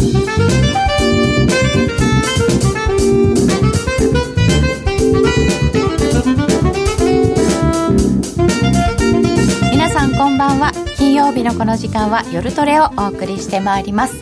[0.00, 0.08] 皆
[9.90, 10.72] さんこんばんは。
[10.96, 14.14] 金曜日のこの時間は夜トレをお送りしてまいります。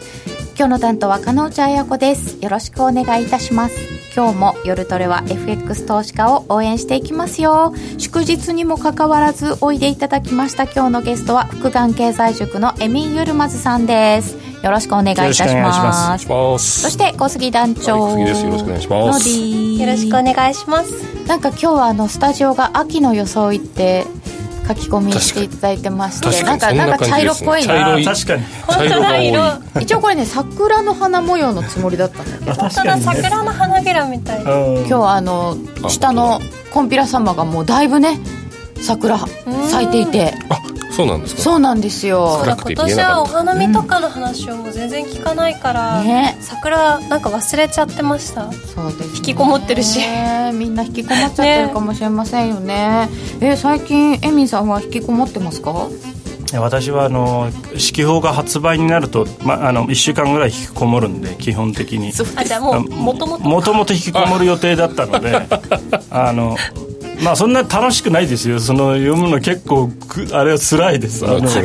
[0.56, 2.42] 今日の担当は加納内彩子です。
[2.42, 3.97] よろしくお願いいたします。
[4.18, 7.72] 今日も夜トレは FX 投資家を応援していきますよ。
[7.98, 10.64] 祝日にもかかわらずおいでいただきました。
[10.64, 14.36] 今日のゲストは福眼経済塾のエミン・ユルマズさんです。
[14.64, 16.26] よろしくお願いいたします。
[16.26, 18.44] そして小杉団長、はい、です。
[18.44, 19.30] よろしくお願いします。
[19.30, 20.92] よろしくお願いします。
[21.28, 24.04] なんか今日はあのスタジオが秋の装いって
[24.68, 27.98] 書き込みしていただいてましてなんかなんか茶色っぽいな。
[28.04, 28.44] 確かに。
[28.68, 29.82] 茶色が多い。
[29.82, 32.52] 一応これね桜の花模様のつもりだったんだけど。
[32.52, 34.42] 本当だ桜の花びらみたい。
[34.42, 35.56] 今日はあの
[35.88, 36.40] 下の
[36.72, 38.20] コンピラ様がもうだいぶね
[38.80, 40.34] 桜咲いていて。
[40.50, 40.58] あ
[40.98, 41.42] そうなんですか？
[41.42, 42.42] そうなんですよ。
[42.44, 48.50] 今年はお花見とかの話をもう全然聞かないから、ね、桜なんか忘れちゃってました。
[48.52, 50.00] そうです、ね、引きこもってるし。
[50.54, 53.08] みんな引きこもっちゃってるかもしれませんよね。
[53.38, 53.52] ね。
[53.52, 55.86] え最近エミンさんは引きこもってますか？
[56.58, 62.10] 私はあの指揮法が発売になると、ま、あの1週間ぐらい引きこもるんで基本的に。
[62.36, 65.46] あじゃあもうもともともともと引きこもる予定だったので
[66.10, 66.56] あの
[67.22, 68.60] まあそんな楽しくないですよ。
[68.60, 69.90] その読むの結構
[70.32, 71.26] あれは辛いです。
[71.26, 71.62] あの全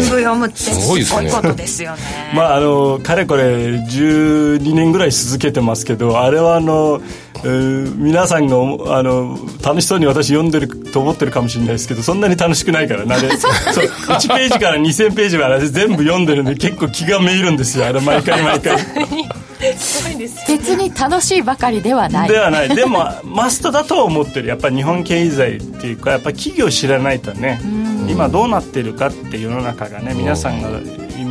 [0.00, 2.32] 部読むってすごいことですよね。
[2.34, 7.00] まああのかれこれ12年ぐらい続けてますけどあれはあの、
[7.44, 8.56] えー、皆さんが
[8.96, 17.86] あの楽しそうに私読んでると思ってるかもしれないですけどそんなに楽しくないからなで そう1ページから2000ページまで全部読んでるんで結構気がめいるんですよ。
[17.86, 18.76] あれ毎回毎回
[19.78, 22.28] すごいです別に楽しいばかりではない。
[22.28, 22.74] ではない。
[22.74, 24.48] でもマストだと思ってる。
[24.48, 27.60] やっぱり日本経済っていうかやっぱ企業知らないとね
[28.08, 30.70] 今どうなってるかって世の中がね皆さんが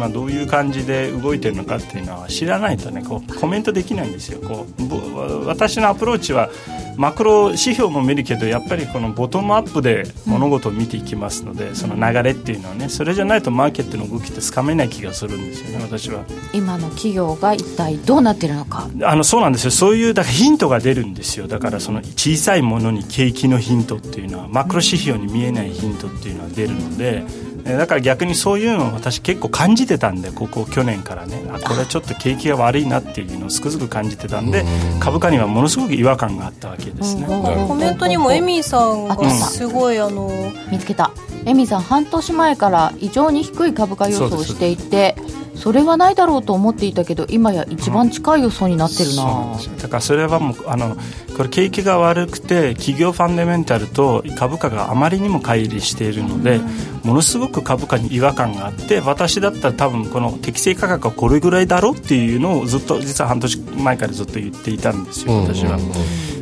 [0.02, 4.40] 今どういう感じで動いてるのかっていうのは知らないとねこうコメントできないんですよ。
[4.42, 6.50] こう私のアプローチは
[6.98, 16.26] マクロ指標も見るけどやっぱりこのボトムアップで物事を見ていきますので、うん、その流れっていうのはねそれじゃないとマーケットの動きってつかめない気がするんですよね私は。
[16.52, 18.90] 今の企業が一体どうなってるのか。
[19.04, 19.72] あのそうなんですよ。
[19.72, 21.48] そういうだからヒントが出るんですよ。
[21.48, 27.23] だからその小さいものに景気のヒントっていうのはマクロ指標に見えないヒントっていうのは出るので、
[27.64, 31.44] だから逆にそういうのを私結構感じてたんでここ去年からね。
[31.49, 34.66] あこれはちょっと景気が悪いなっていうのをつくづく感じてたんで
[34.99, 37.26] 株価にはものすごく違和感があったわけですね。
[37.67, 40.30] コメントにもエミーさんがすごいあの
[40.72, 41.11] 見つけた。
[41.45, 45.41] エミーさん半年前から異常に低い株価予想をしていてそ
[45.72, 50.95] れはないだろうと思っていたけど今や一番近い予想になってるな、うん、だからそれはもうあの
[51.36, 65.78] これ景気が悪くて企業ファンダメンタルと株価があまりにも乖離しているので、うん、ものすごく株価に違和感があって私だったら多分この適正価格はこれぐらいだろうっていうのをずっと実は半年前からずっと言っていたんですよ私は。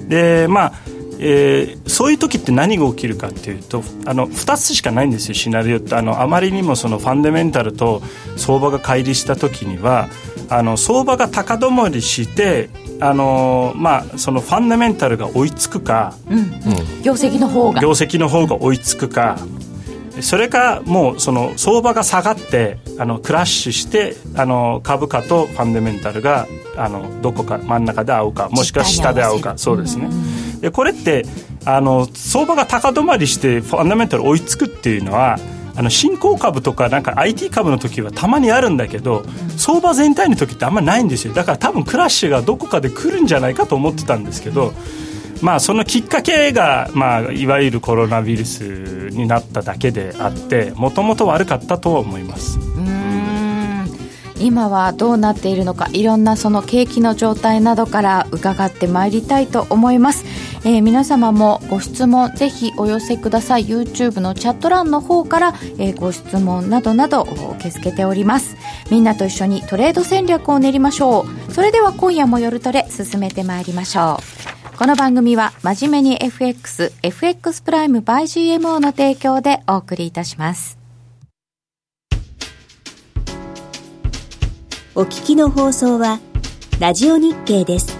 [0.07, 0.73] でまあ
[1.21, 5.95] えー、そういう時って何が起きるかっていうとあの2つしかないんですよシナリオって。
[5.95, 8.01] あのあまりにもそのファンダメンタルと
[8.37, 10.07] 相場が乖離した時には
[10.49, 12.69] あの相場が高止まりして
[13.01, 16.39] あのまあ、そのファンダメンタルが追いつくか、うん。
[16.39, 17.79] うん、業績の方が。
[17.81, 19.37] 業績の方が追いつくか
[20.21, 26.47] それかもうその相場が下がってあのクラッシュしてあの株価とファンダメンタルが
[26.77, 29.57] あのどこか真ん中で合うかもしくは下で合うか。
[29.57, 30.09] そうですね、
[30.61, 31.25] でこれって
[31.65, 35.37] あの相場が高止まりしてファンダメンタル追いつくっていうのは
[35.75, 39.23] あの新興株とかなんか IT 株の時はたまにあるんだけど
[39.57, 41.33] 相場全体の時ってあんまりないんですよ。
[41.33, 44.73] だから多分クラッシュがどこかで来るんじゃないかと思ってたんですけど、
[45.41, 52.59] まあ、そのきっかけが、まあ、いわゆるコロナウイルスになっただけであってもともと悪かったとは思います。
[54.41, 60.23] 今はどうなっているのかいろんなその景気の状態などから伺ってまいりたいと思います、
[60.65, 65.47] えー、皆様もご質問ぜひお寄せください YouTube のチャット欄の方から、
[65.77, 68.57] えー、ご質問などなど受け付けております
[68.91, 80.79] みんなと一緒にトレード戦略を練りましょうそれでは今夜も夜トレ進めてまいりましょうこの番組は真面目に FX、FX プライム by GMO の提供でお送りいたします。
[84.95, 86.21] お聞きの放送は、
[86.79, 87.98] ラジオ日経です。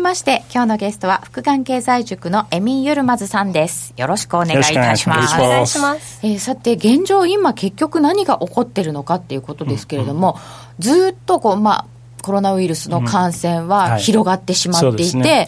[0.00, 3.92] めまして今日のゲストは福眼経済塾のエミン・ユルマズさんです。
[3.98, 5.38] よろしくお願いいたします。
[5.38, 6.20] お願いします。
[6.26, 11.86] えー、さて現状今結局何が起こってるのかっていうことですけれども、うんうん、ずっとこうまあ
[12.22, 15.46] コロナウイルスの感染は広がってしまっていて、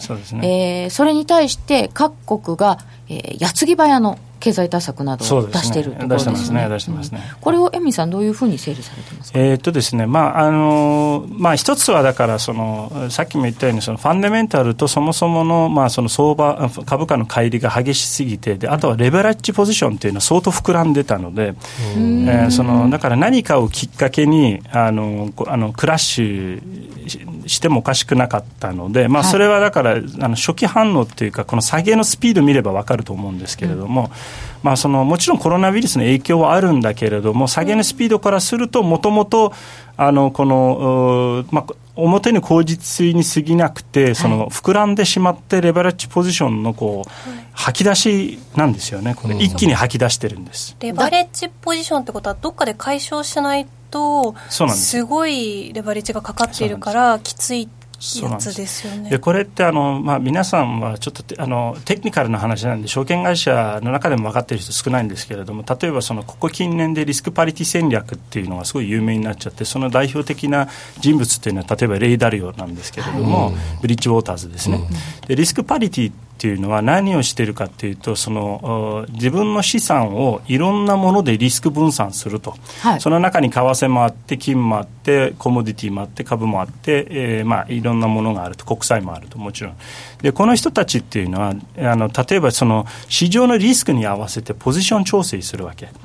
[0.91, 2.77] それに対して各国が、
[3.09, 6.35] えー、矢継ぎ早の経済対策などを出しているところですね。
[6.35, 7.21] すね出してますね。
[7.39, 9.39] これをエミさんどういうふうに整理されてますか？
[9.39, 21.55] えー、っとですね、まああのまあ一つはだからそのさっきも言ったようにそのファンデメンタルとそもそものまあその相場株価の乖離が激しすぎてであとはレベラッジポジションっていうのは相当膨らんでたので、
[21.95, 34.11] えー、そのだから何かをきっかけにあのあのクラッシュしてもおかしくなかったので、まあそれはだから、はい、あの初期反応っていうかこの下げのスピード見ればわかると思うんですけれども。
[34.47, 39.53] うんまあ、そのもちろんコロナウイルスの影響はあるんだけれども、下げのスピードからすると、もともと、
[39.97, 47.11] あの、この、まあ、表に口実に過ぎなくて、その膨らんでしまって、レバレッジポジションのこう、
[47.51, 50.77] 吐き出しなんですよね、これ、一気に吐き出してるんです。
[50.79, 55.03] レバレッジポジションってことは、どっかで解消しないと、す。
[55.03, 57.67] ごいレバレッジがかかっているから、きつい
[58.03, 58.87] そうなんです。
[58.87, 59.09] よね。
[59.09, 70.67] でこれってあの、まあ、皆さんはちょっとあのテクニカルな話なんで証券会社の中でも分かっている人少ないんですけれども例えばそのここ近年でリスクパリティ戦略っていうのがすごい有名になっちゃってその代表的な
[70.99, 74.79] 人物っていうのは例えばレイ・ダリオなんですけれども、ブリッジウォーターズですね、
[75.27, 88.65] でリスクパリティっていうのは何をしているかというとその自分の資産をいろんなものでリスク分散すると、はい、その中に為替もあって金もあってコモディティもあって株もあって、えーまあ、いろんなものがあると。
[88.73, 89.75] 国債もあるともちろん
[90.23, 95.95] でこの人たちっていうのはあの例えばその市場のリスクに合わせてポジション調整するわけ、はい、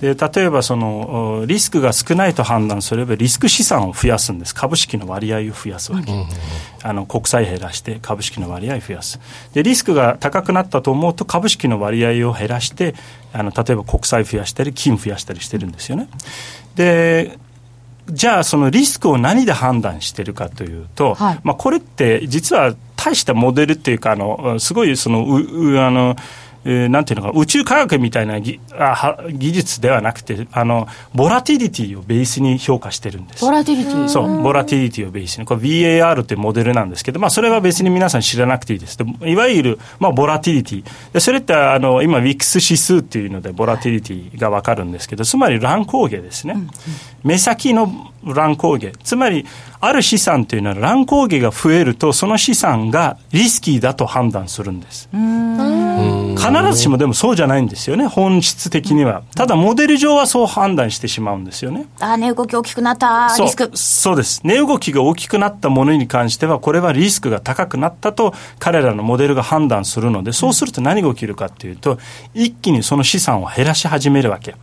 [0.00, 4.54] で例えばそのリスクが少ないと判断すればリスク資産を増やすんです。
[4.54, 6.26] 株式の割合を増やすわけ、うん、
[6.82, 9.20] あの国債減らして株式の割合を増やす。
[9.52, 12.94] でリスクが高くなったと思うと株式の割合を減らして
[13.34, 16.08] あの例えば国債増やしたり金増やしたりしてるんですよね。
[16.76, 17.38] で
[18.10, 26.16] じゃあそのリスクを何で判断してるかというと、はい、まあこれって実は大したモデルっていうか、あの、すごいその、う、うあの、
[26.68, 33.44] えー、なんていうのか、宇宙科学みたいなぎあ技術ではなくて、あの、ボラティリティをベースに評価してるんです。
[33.44, 35.46] ボラティリティそう、ボラティリティをベースに。
[35.46, 38.98] これ VAR っていうモデルなんですけど、まあ、それは別に皆さん知らなくていいです。
[38.98, 40.84] でいわゆる、まあ、ボラティリティ。
[41.12, 46.54] でそれって、あの、今、ウィックス指数っていうので、ボラティリティがわかるんですけど、つまり乱高下ですね。
[46.54, 46.68] うんうん、
[47.26, 48.92] 目先の乱高下。
[49.02, 49.44] つまり、
[49.80, 55.08] ある資産というのは乱高下が増えると、その資産がリスキーだと判断するんです。
[55.12, 59.22] 必ずしもでもそうじゃないんですよね、本質的には。
[59.34, 61.86] ただ、モデル上はそう判断してしまうんですよね。
[61.98, 63.70] あ、値動き大きくなった、リスク。
[63.74, 64.40] そうです。
[64.44, 71.98] 値動きが大きくなったものに関しては、これはリスクが高くなったと、彼らのモデルが判断するので、そうすると何が起きるかというと、
[72.34, 74.54] 一気にその資産を減らし始めるわけ。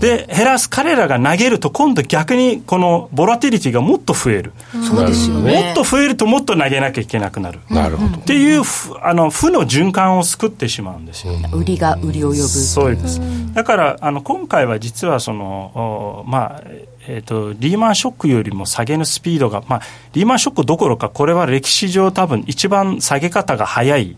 [0.00, 4.52] で、減らす彼らが投げると、今度逆にこのボラティリティがもっと増える。
[4.88, 5.62] そうですよね。
[5.62, 7.60] もっと増えるともっと投げなきゃいけなくなる。
[7.70, 8.16] なるほど。
[8.18, 8.62] っていう、
[9.02, 11.34] あの、負の循環を作ってしまうんですよ。
[11.52, 12.48] 売りが売りを呼ぶ。
[12.48, 13.20] そうです。
[13.54, 16.62] だから、あの、今回は実はその、まあ、
[17.10, 19.80] えーと、リーマンショックよりも下げのスピードが、まあ、
[20.12, 24.16] リーマンショックどころか、これは歴史上多分一番下げ方が早い、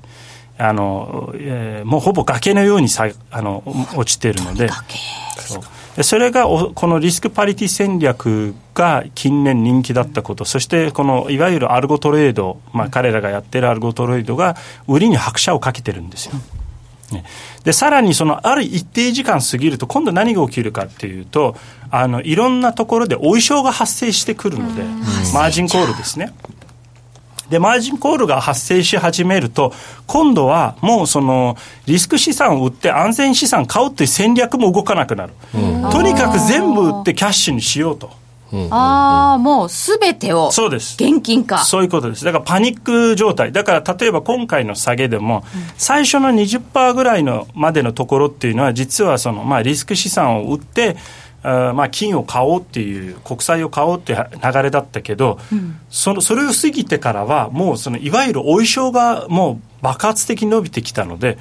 [0.58, 3.62] あの、えー、もうほぼ崖のようにさあの
[3.96, 4.68] 落ちてるので。
[5.38, 5.62] そう
[6.02, 16.32] それがこのリスクパリティ戦略が近年人気だったこと、そしてこのいわゆるアルゴトレード、まあ、彼らがやってるアルゴトレードが売りに拍車をかけてるんですよ。
[17.12, 17.24] ね、
[17.64, 21.56] でさらにそのある一定時間過ぎると今度何が起きるかっていうと
[21.90, 24.84] あのいろんなところでお衣装が発生してくるので、
[25.34, 26.32] マージンコールですね。
[27.50, 29.72] で、マージンコールが発生し始めると、
[30.06, 35.32] 今度はもうそのリスク資産を売って安全資産買うっていう戦略も動かなくなる。
[35.92, 38.10] とにかく全部売ってキャッシュにしようと。
[38.70, 40.96] ああ、もうすべてをそうです。
[40.98, 41.58] 現金化。
[41.58, 45.44] そういうことです、だからパニック状態、だから例えば今回の下げでも、
[45.76, 50.96] 最初の20%ぐらいのまでのところっていうのは、実はその、まあ、リスク資産を売って、
[51.42, 61.38] あまあ、金を買おうっていう国債を買おうっていう流れだったけど、うん、そのそれを過ぎてからはもうそのいわゆるお衣装がもう爆発的に伸びてきたので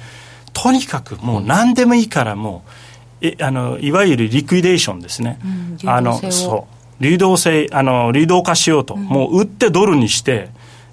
[0.54, 5.38] とにかくもう何でもいいからもうえあのいわゆるリクイデーションですね、
[5.82, 6.66] うん、あのそ
[7.00, 7.02] う。
[7.02, 10.48] 流動性あの流動化しようと、うん、もう売ってドルにして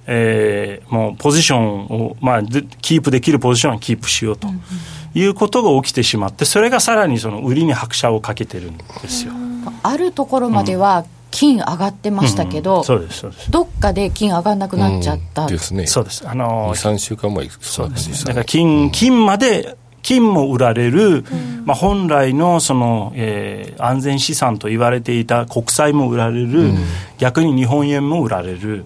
[0.10, 2.44] えー、もうポジションを、まあ、
[2.82, 4.48] キープできるポジションはキープしようと。
[4.48, 4.62] うんうん
[5.14, 9.34] いうことが起きてしまって、それがさらにその売りに拍車をかけてるんですよ。
[9.84, 13.52] あるところまでは、金上がってましたけど、うん、そうですそうです。
[13.52, 15.86] どっかで金上がんなくなっちゃった、うん、ですね。
[15.86, 16.28] そうです。
[16.28, 21.26] あのー、23週間前そうですだから金金まで金も売られる、
[21.66, 26.72] まあ、本来のその、えー、安全資産と言われていた国債も売られる、
[27.18, 28.86] 逆に日本円も売られる。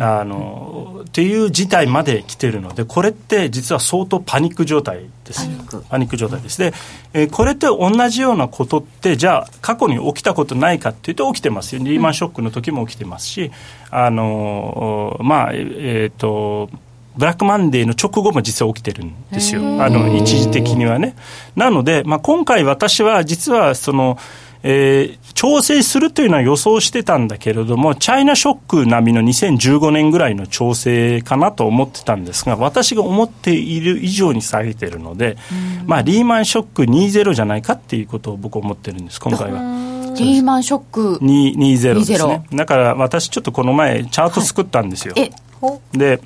[0.00, 5.46] あのっていう事態まで来てるので、これって実は相当パニック状態です。
[5.88, 6.16] パニック。
[6.16, 6.58] 状態です。
[6.58, 6.72] で、
[7.12, 13.50] えー、これって同じようなことって、じゃあ、過去に起きたことないかっていうと、起きてますよ、リーマンショックの時も起きてますし、
[13.90, 16.70] あのまあ、えっ、ー、と、
[17.16, 21.14] ブラックマンデーの直後も実は起きてるんですよ、あの一時的にはね。
[21.54, 24.18] なので、まあ、今回、私は実はその、
[24.66, 35.36] えー、調整するというのは予想してたんだけれども、チャイナショック並みの2015年ぐらいの調整かなと思ってたんですが、私が思っている以上に下げてるので、
[35.86, 39.60] まあ、リーマンショック20じゃないかっていうことを僕は思ってるんです、今回は。
[40.16, 42.46] リーマンショック20ですね。
[42.54, 45.12] だから私ちょっとこの前チャート作ったんですよ。
[45.14, 46.20] はい、で、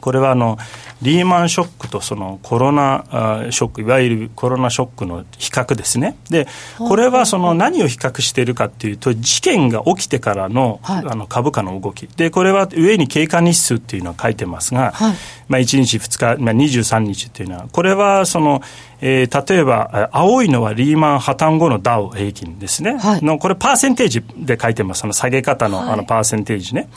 [0.00, 0.56] これはあの、
[1.02, 3.04] リーマンショックとそのコロナ
[3.50, 6.16] ショック、いわゆるコロナショックの比較ですね。
[6.30, 6.46] で、
[6.78, 12.06] これはその何を比較しているかっていうと、事件が起きてからの,、あの株価の動き。
[12.16, 15.14] で、これは上に経過日数っていうのは書いてますが、はい、
[15.48, 18.62] まあ1日2日、まあ、23日っていうのは、これはその、
[19.02, 22.96] えー、例えば、青いのはリーマン破綻後のダウ平均ですね。
[22.98, 25.04] はい、のこれ、パーセンテージで書いてます。
[25.04, 26.88] あの下げ方の,、あのパーセンテージね。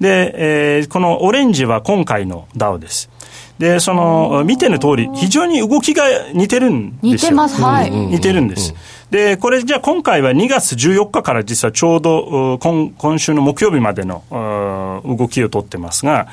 [0.00, 3.11] で、えー、このオレンジは今回のダウです。
[3.62, 6.02] で、その、見ての通り、非常に動きが
[6.34, 7.12] 似てるんですよ。
[7.12, 7.90] 似てます、はい。
[7.92, 8.74] 似てるんです。
[9.08, 14.24] で、これじゃあ今回は2月14日から実はちょうど今今週の木曜日までの
[15.04, 16.26] 動きをとってますが、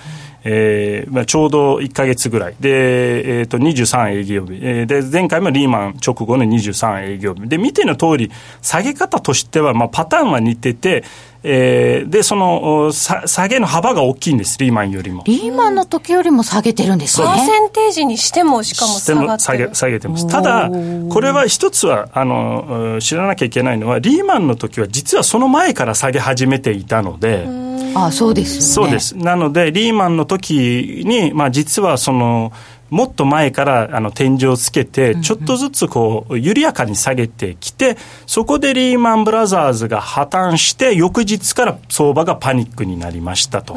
[0.43, 8.31] えーまあ、ちょうど1か月ぐらいで、えー、と23営業日、えー、で前回もリーマン直後の23営業日で見ての通り
[8.61, 11.03] 下げ方としては、まあ、パターンは似てて
[11.43, 15.23] えー、で、その下げの幅が大きいんです、リーマンよりも。
[15.25, 17.27] リーマンの時よりも下げてるんですね。
[17.27, 20.27] パーセンテージにしても、しかも下が下げ下げてます。
[20.27, 20.69] ただ、
[21.09, 27.47] これは一つはあの知らなきゃいけないのは、リーマンの時は実はその前から下げ始めていたので、
[27.95, 29.17] あそうです、ね、そうです。
[29.17, 32.51] なので、リーマンの時に、まあ実はその、
[32.89, 43.75] もっと前からあの天井をつけて、ちょっとずつこう緩やかに下げてきて、そこでリーマンブラザーズが破綻して、翌日から相場がパニックになりましたと。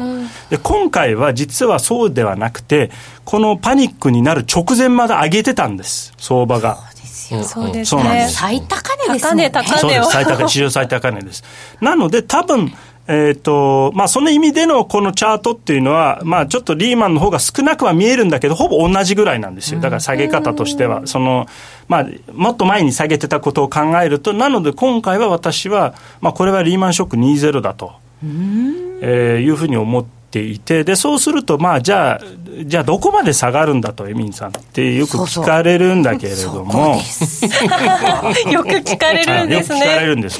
[0.49, 2.91] で今回は実はそうではなくて、
[3.25, 6.93] このパニックになる直前まで上げてたんです、相場が。
[7.43, 8.27] そうですね。
[8.29, 9.49] 最高値ですね。
[9.49, 10.03] 高値、高値を。
[10.05, 11.43] 最高値、史上最高値です。
[11.81, 12.73] なので、多分
[13.07, 19.81] えっ、ー、と、まあ、その意味でのこのチャートっていうのは、まあ、ちょっとリーマンの方が少なくは見えるんだけど、ほぼ同じぐらいなんですよ。
[19.81, 21.47] だから下げ方としては、その、
[21.89, 27.93] まあ、もっと前に下げてたことを考えると、なので今回は私は、まあ、これはリーマンショック20だと、
[29.01, 32.19] えー、いうふうに思っていて、で、そうすると、まあ、じゃあ、
[32.65, 36.95] じゃあどこまで下がるんだと、エミンさんってよく聞かれるんだけれども。
[38.49, 39.79] よく聞かれるんですね。
[39.83, 40.39] よく聞かれるんです。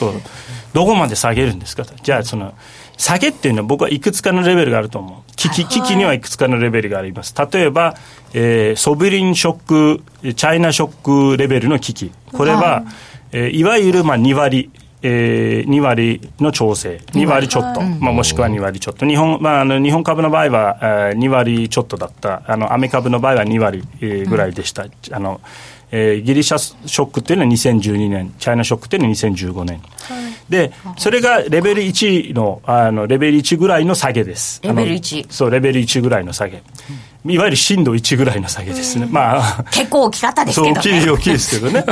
[0.74, 1.94] どこまで下げるんですかと。
[2.02, 2.54] じゃあ、その、
[2.98, 5.36] 下げっていうのは僕はいくつかのレベルがあると思う。
[5.36, 7.34] 危機、危機にはいくつかのレベルがあります。
[7.52, 7.96] 例えば、
[8.34, 10.00] えー、ソブリンショッ
[10.30, 12.12] ク、チャイナショックレベルの危機。
[12.32, 12.84] これは、はい
[13.34, 14.70] えー、いわゆるまあ2割、
[15.02, 24.84] えー、2割の調整、2割ちょっと、まあ、もしくは2割ちょっと、日本,、まあ、あの日本株の場合は、えー、2割ちょっとだった、あのアメ株の場合は2割、えー、ぐらいでした。
[24.84, 25.42] うん、あの
[25.96, 29.78] えー、ギリシャショックっていうのは2012年、チャイナショックっていうのは2015年。
[29.78, 29.84] は
[30.20, 34.60] い、で、それがレベル1の、あの、レベル1ぐらいの下げです。
[34.64, 35.28] レベル 1?
[35.30, 36.64] そう、レベル1ぐらいの下げ。
[37.24, 39.08] うん、いわゆる震度1ぐらいの下げですね。
[39.08, 39.64] まあ。
[39.72, 40.82] 結構大きかったですけどね。
[40.82, 41.86] そう、大きい、大きいですけどね。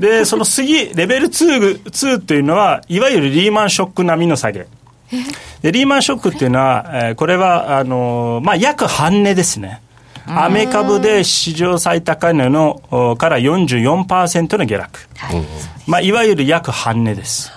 [0.00, 4.66] で、その次、レベル2、2っていうのは、いわゆるリーマンショック並みの下げ。
[5.62, 9.80] でリーマンショックっていうのは、えー、これは、あのー、まあ、約半値ですね。
[10.26, 15.42] アメ株で史上最高値のから44%の下落、はい
[15.86, 17.52] まあ、いわゆる約半値です。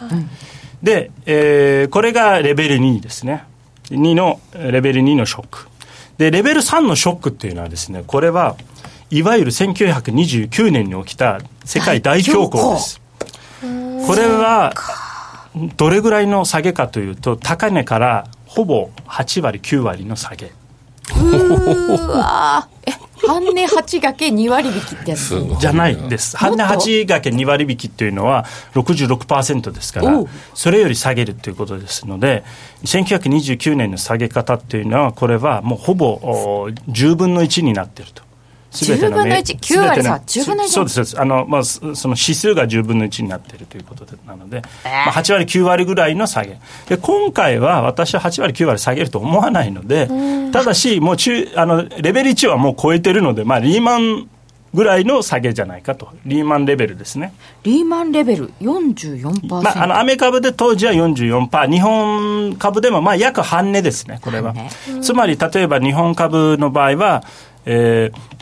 [0.83, 3.43] で、えー、これがレベル2ですね。
[3.89, 5.67] 2の、レベル2のショック。
[6.17, 8.55] で、レベル3のショックっていうのはですね、これは、
[9.09, 13.01] いわゆる1929年に起きた世界大恐慌です。
[14.05, 14.73] これは、
[15.77, 20.51] どれぐらいの下げかというと、高値からほぼ8割、9割の下げ。
[21.19, 22.91] うわえ
[23.27, 23.67] 半値8
[23.99, 25.35] 掛け2割引きってやつ？
[25.59, 26.37] じゃないです。
[26.37, 32.43] 半値8掛け2割引きっていうのは66%ですから、それより下げるということですので、
[32.83, 38.23] 1929年の下げ方っていうのは、これはもうほぼ10分の1になっていると。
[38.71, 40.67] すべての10分の1、9割差、10分の1。
[40.67, 41.21] そうです、そうです。
[41.21, 46.59] あの、まあ、その指数が10分の1になっているということでなので、えー、まあ、8割、9割ぐらいの下げ。
[46.87, 50.09] で、今回は私は8割、9割下げると思わないので、
[50.51, 54.29] ただし、もう中、あの、レベル1はもう超えてるので、まあ、リーマン
[54.73, 57.33] ぐらいの下げじゃないかと、リーマンレベルですね。
[57.63, 64.53] リーマンレベル44%、まあ、あのアメ株で当時は44%、日本株でもまあ約半値ですね、これは。
[65.01, 67.23] つまり例えば日本株の場合は、
[67.65, 68.36] えー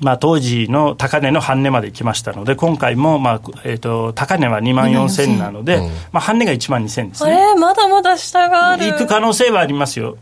[0.00, 5.80] まあ、当時の高値の半値まで行きましたので、今回も、まあえーと、高値は2万4000なので、
[6.12, 7.32] まあ、半値が1万2000ですね。
[7.32, 8.84] あれ、まだまだ下がある。
[8.86, 10.16] 行く可能性はありますよ。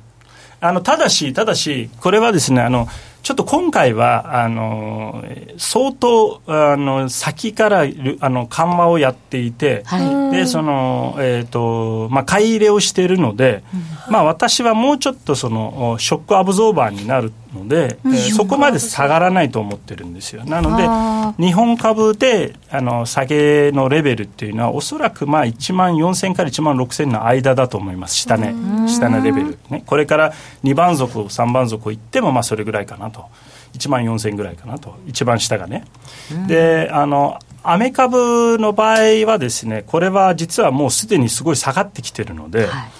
[0.61, 2.89] あのただし、ただし、これはですね、あの
[3.27, 5.25] ちょっと今回は、あの
[5.59, 7.85] 相当あの先から
[8.21, 13.65] あの緩和をやっていて、はい、でその、えーとまあ、買い入れをしているので、
[14.07, 20.45] うん、まあ、私はもうちょっとそのショックアブゾーバーになるので、うん、えー、そこまで下がらないと思ってるんですよ。
[20.45, 28.55] なので、日本株であの下げのレベルっていうのは、おそらくまあ1万4000から1万6000の間だと思います、下値、
[28.87, 29.83] 下値レベル、ね。
[29.85, 30.33] これから
[30.63, 33.17] 2番底、3番底いっても、まあそれぐらいかなと。
[33.17, 33.29] と
[33.75, 34.97] 1万4000ぐらいかなと。
[35.07, 35.85] 一番下がね、
[36.31, 42.91] うん、であのアメ株の場合はですねこれは実はもうすでにすごい下がってきてるので、はい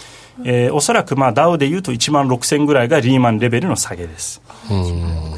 [0.45, 4.41] えー、おそらくまあダウでいうと1万6000ぐらいがリーマンレベルの下げです。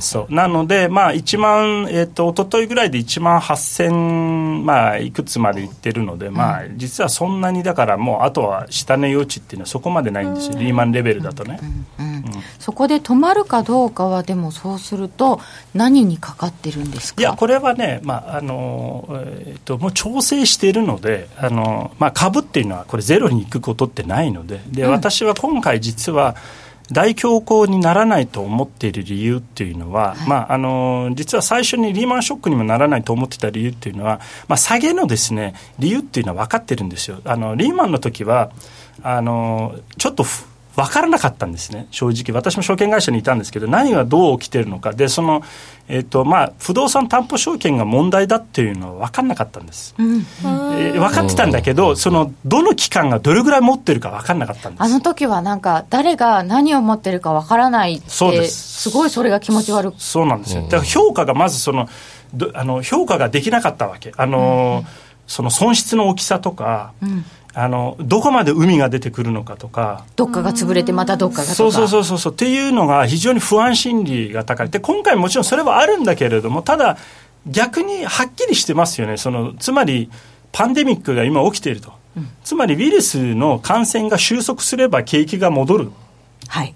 [0.01, 0.35] そう。
[0.35, 11.61] なので、まあ、1万、えーと、と一昨日ぐらいで1万8000、まあ、いくつまでいってるので、まあ、実はそんなにだからもうあとは下値余地っていうのはそこまでないんですよ、リーマンレベルだとね、
[12.59, 15.41] そこで止まるかどうかはでもそうすると
[15.75, 17.21] 何にかかってるんですか？
[17.21, 26.37] いやこれはね、まああのえーと、ともう調整しているのであの、まあ、株っていうのはこれゼロに行くことってないのでで私は今回実は
[26.91, 37.21] 大恐慌にならないと思っている理由っていうのは、はい、まあ、あの実は最初にリーマンショックにもならないと思ってた理由っていうのは、まあ、下げのですね理由っていうのは分かってるんですよ。
[37.25, 38.51] あのリーマンの時は
[39.03, 40.25] あのちょっと
[40.79, 42.33] 分からなかったんですね、正直。
[42.33, 44.93] 私も証券会社にいたんですけど、何がどう起きてるのか。
[44.93, 45.43] で、その、
[45.89, 49.97] えっ、ー、と、まあ、不動産担保証券が問題だっていうのは分かんなかったんです。
[49.99, 54.83] うん、えー、分かってたんだけど、その、どの機関がどれぐらい持ってるか分かんなかったんです。
[54.85, 58.83] あの時はなんか、誰が何を持ってるか分からないって、そうです。
[58.83, 60.63] すごいそれが気持ち悪くそうなんですよ。
[60.63, 61.89] だから評価がまずその、
[62.55, 64.13] あの評価ができなかったわけ。
[64.17, 64.91] あの、うん、
[65.27, 70.05] その損失の大きさとか、うんあのどこまで海が出てくるのかとか。
[70.17, 76.99] どっかが潰れてまたどっかがそうそうそうそうそうっていうのが非常に不安心理が高いで今回もちろんそれはあるんだけれどもただ
[77.47, 80.11] 逆にはっきりしてますよねそのつまり
[80.53, 85.91] パンデミックが今起きていると、うん、つまりウイルスの感染が収束すれば景気が戻る
[86.49, 86.75] はい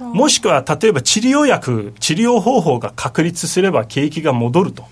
[0.00, 4.84] もしくは例えば治療薬治療方法が確立すれば景気が戻ると、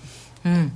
[0.45, 0.71] うん、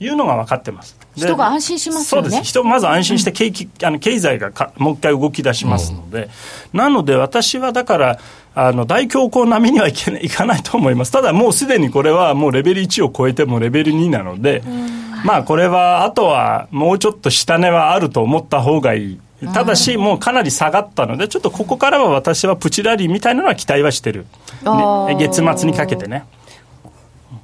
[0.00, 2.30] いうのが分かってます人が安心しますよね。
[2.30, 2.50] そうです。
[2.50, 6.30] 人まず安心して景気、うん、あの経済がかもう一回動き出しますので、
[6.72, 8.18] うん、なので私はだから、
[8.54, 11.12] あの大恐慌並みにはいけないいかないと思います。
[11.12, 14.88] ただもうすでにこれはもうレベル1を超えてもレベル2なので、うん、
[15.24, 19.20] まあこれはあとはもうちょっと下値はあると思った方がいい。
[19.54, 24.26] ただし、もうかなり下がったので、ちょっとここからは私はプチラリーみたいなのは期待はしてる、
[24.64, 26.24] ね、月末にかけてね。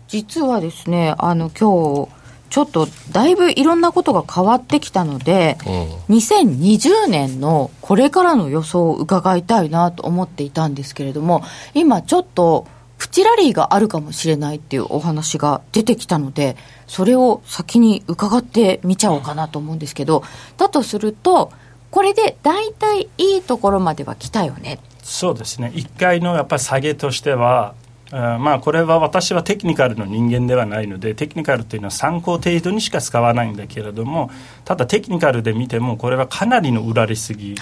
[0.08, 2.08] 実はですね、あの今日
[2.54, 11.42] ちょっとだいぶいろんなことが変わってきたので、うん、2020年のこれからの予想を伺いたいなと思っていたんですけれども、
[11.74, 20.22] 今ちょっとプチラリーがあるかもしれないっていうお話が出てきたので、それを先に伺ってみちゃおうかなと思うんですけど、
[20.56, 21.50] だとすると、
[21.90, 24.78] これで大体いいところまでは来たよね。
[25.02, 25.72] そうですね。
[25.74, 27.74] 1回のやっぱり下げとしては、
[28.14, 34.30] まあ、これは私はテクニカルの人間ではないのでテクニカルというのは参考程度にしか使わないんだけれども
[34.64, 37.56] ただテクニカルで見てもこれはかなりの売られすぎ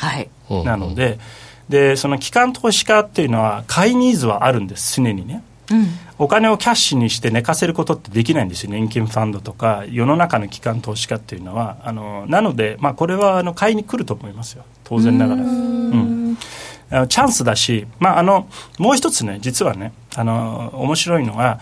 [0.65, 1.19] なのではい、
[1.71, 5.43] でその機関投資家っていうのは買いニーズはあるんです常にね。
[5.71, 5.87] うん、
[6.19, 8.73] お金をキャッシュにして寝かせることってできないんですよ。
[8.73, 11.79] 年金ファンドとか世の中の機関投資家っていうのは。
[11.85, 14.65] あのなので、まあ、これはあの買いに来ると思いますよ。
[14.85, 15.43] 当然ながら。
[15.43, 16.37] うん
[17.09, 21.59] チャンスだし、まあ、あのもう一つね実はねあの面白いのが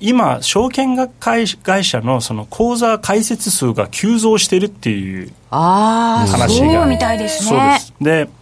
[0.00, 6.48] 今証券会社のその口座開設数が急増してるっていう話が。
[6.48, 7.50] そうみたいですね。
[7.50, 7.94] そうです。
[8.00, 8.40] で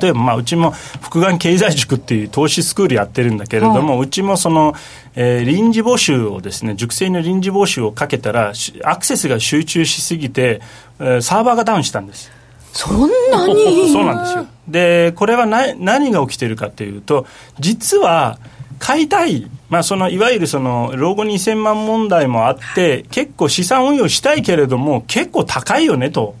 [0.00, 4.74] 例えば、まあ、うちも福眼経済塾っていう投資スクールやってるんだけれども、はい、うちもその、
[5.16, 8.52] えー、臨時募集をですね、塾生の臨時募集をかけたら、
[8.84, 10.60] アクセスが集中しすぎて、
[11.00, 12.30] えー、サーバーがダウンしたんです。
[12.72, 13.92] そんなに？
[13.92, 14.46] そうなんですよ。
[14.68, 17.26] で、これはな何が起きてるかというと、
[17.58, 18.38] 実は、
[18.78, 26.34] 買いたい、まあ、そのいわゆるその老後2000万問題もあって、結構資産運用したいけれども、結構高いよねと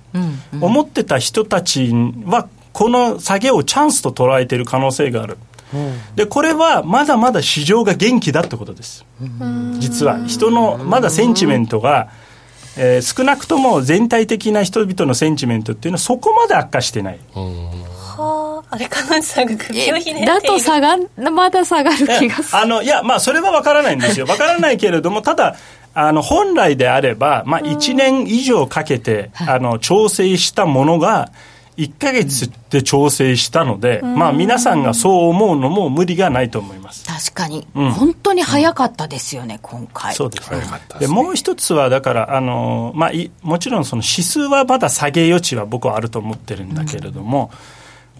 [0.60, 1.92] 思ってた人たち
[2.26, 5.38] は、この下げをチャンスと捉えている可能性がある。
[6.16, 9.04] でこれはまだまだ市場が元気だってことです、
[9.78, 10.26] 実は。
[10.26, 12.08] 人のまだセンチメントが、
[12.76, 17.20] えー、少なくとも全体的な人々のセンチメントっていうのはそこまで悪化してない。
[18.22, 20.96] はあ、あれ、かなさんが首をひねだと下が
[21.30, 22.58] まだ下がる気がする。
[22.58, 24.26] あの、いや、まあ、それは分からないんですよ。
[24.26, 25.56] 分からないけれども、ただ、
[25.94, 31.30] あの、本来であれば、まあ、1年以上かけて、あの、調整したものが、
[31.76, 37.06] 1か月で調整したので、まあ皆さんがそう思うのも無理がないと思います。
[37.06, 40.14] 確かに、うん、本当に早かったですよね、うん、今回。
[40.14, 40.60] そうですね。
[40.98, 47.58] で、ね、もう一つは、だから、あのまあい、もちろんその指数はまだ下げ余地は僕はあると思ってるんだけれども、うん、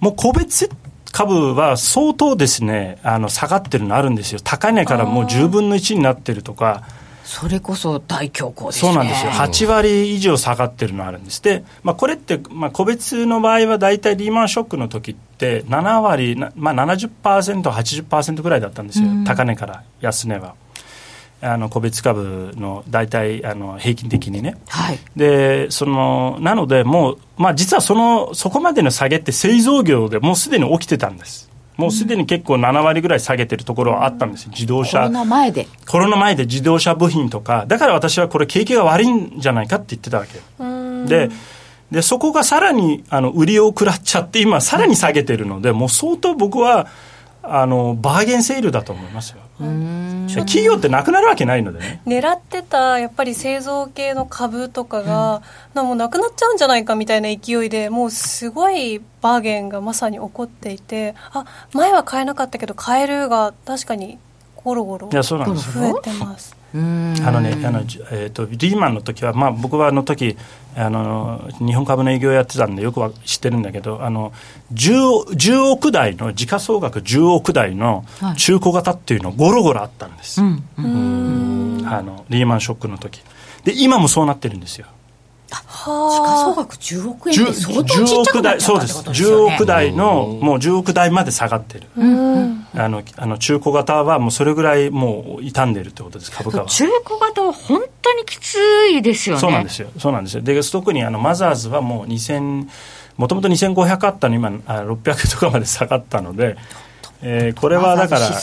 [0.02, 0.68] もう個別
[1.12, 6.82] 株は相当ですね、あの下がってるのあるんですよ、高値からもう10分の1になってるとか。
[7.24, 20.54] それこそ大恐慌です、ね、そうなんですよ、8割以上下がってるのあるんです、で、まあ、これって、まあ、個別の場合は大体リーマンショックの時って7割、まあ70%、80%ぐらいだったんですよ、高値から安値は。
[21.42, 31.50] あの個別株の大体あの平均的にね、はい、でそのなので、もう、まあ、実はそのそこまでの下げって製造業でもうすでに起きてたんです。
[31.76, 34.98] もうすでに結構7割ぐらい下げてるところはあったんですよ、自動車。
[34.98, 35.66] コロナ前で。
[35.88, 40.38] コロナ前で自動車部品とか、だから私はこれ景気が悪いんじゃないかって言ってたわけ。
[41.08, 41.30] で、
[41.90, 46.86] で、そこがさらに、あの、売りを食らっちゃって、今さらに下げてるので、もう相当僕は、
[47.42, 49.40] あの、バーゲンセールだと思いますよ。
[49.58, 52.02] 企業ってなくなるわけないのでね。
[52.06, 55.42] 狙ってたやっぱり製造系の株とかが、
[55.74, 64.18] うん、もうなくなっちゃうんじゃないかみたいな勢いでもうすごいバーゲンがまさに起こっていてあ前は買えなかったけど買えるが確かに
[64.56, 66.61] ゴロゴロ増えてます。
[66.74, 70.38] あのね、あのえーと、リーマンの時は、まあ、僕はあの時
[70.74, 74.32] あの日本株の営業やってたんでよくは知ってるんだけどあの
[74.72, 78.04] 10, 10億台の時価総額10億台の
[78.38, 80.50] 中古型っていうのゴロゴロあったんです、はい、
[81.86, 83.22] あのリーマンショックの時。
[83.64, 84.86] で今もそうなってるんですよ。
[84.86, 84.92] は
[85.52, 89.52] 時価総額10億円って相当ちっちゃくなっちゃったってことですよね。
[89.52, 96.30] 10億台のもう10億台まで下がってる、あのあの中古型はもうそれぐらいもう傷んでるってことです。
[96.30, 96.66] 株価は。
[96.66, 98.56] 中古型は本当にきつ
[98.90, 99.40] いですよね。
[99.40, 99.88] そうなんですよ。
[99.98, 100.42] そうなんですよ。
[100.42, 102.68] で特にあのマザーズはもう2000
[103.16, 106.56] もともと2500あったの今600とかまで下がったので
[107.24, 108.36] えー、これはだから、ね、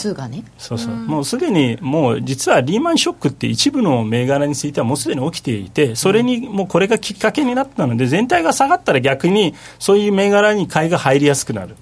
[0.56, 11.76] そうそう、もうすでに、もう実はリーマンショックって一部の銘柄についてはもうすでに起きていて、それにもうこれがきっかけになったので、全体が下がったら逆にそういう銘柄に買いが入りやすくなる。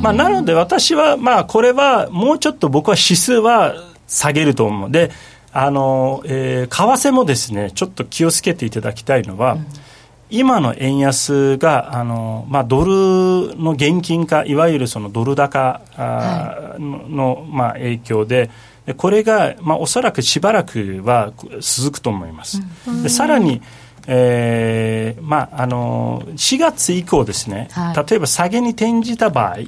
[0.00, 3.74] まあ、なので私は、まあ、これはもうちょっと僕は指数は
[4.08, 4.90] 下げると思う。
[4.90, 5.10] で、
[5.52, 9.66] あの、えー、為替もですね、ちょっと気をつけていただきたいのは、うん
[10.32, 18.50] 今の円安があの、まあ、ドルの現金化いわゆるそのドル高あの、はい、まあ、影響で
[18.96, 22.60] これが、まあ、おそらくしばらくは続くと思います。
[23.02, 23.62] でさらに
[24.08, 29.58] えーまあ、あの4月以降ですね、はい、例えば下げに転じた場合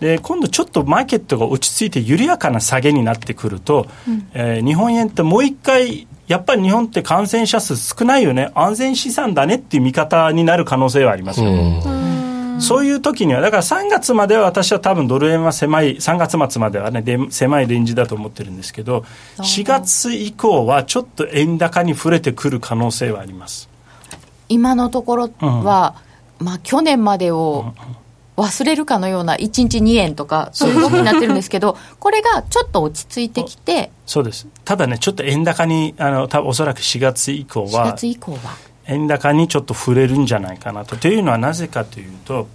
[0.00, 11.50] で今度ちょっとマーケットが落ち着いて緩やかな下げになってくると、うん、えー、日本円ってもう一回やっぱり日本って感染者数少ないよね、安全資産だねっていう見方になる可能性はありますよ、
[12.60, 19.04] そういう時には、だから3月までは私は多分ドル円は狭い、3月末まではね、で狭いレンジだと思ってるんですけど、
[19.38, 23.68] 4月以降はちょっと円高に触れてくる可能性はあります。
[24.48, 25.96] 今のところは、
[26.38, 27.74] うん、まあ去年までを
[28.40, 34.46] 忘れるかのような1日2円とかそういう動きになってるんですけど これがちょっと落ち着いてきてそうです。
[34.64, 38.38] ただねちょっと円高にあの多分おそらく4月以降は4月以降は。
[38.86, 40.96] 円高にちょっと触れるんじゃないかなと。
[40.96, 42.48] というのはなぜかというと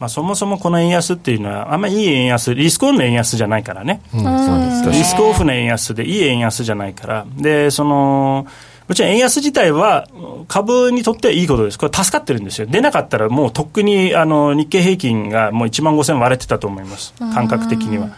[0.00, 8.46] まあ、そもそもこの円安っていうのは、あんまりいい円安、リスクオンの円安じゃないからね、うん、リスクオフの円安で、いい円安じゃないから、でその
[8.90, 10.08] もちろん円安自体は
[10.48, 11.78] 株にとってはいいことです。
[11.78, 12.66] これ助かってるんですよ。
[12.66, 17.14] 出なかったらもうとっくにあの日経平均がもう1万5000割れてたと思います。
[17.32, 18.10] 感覚的には。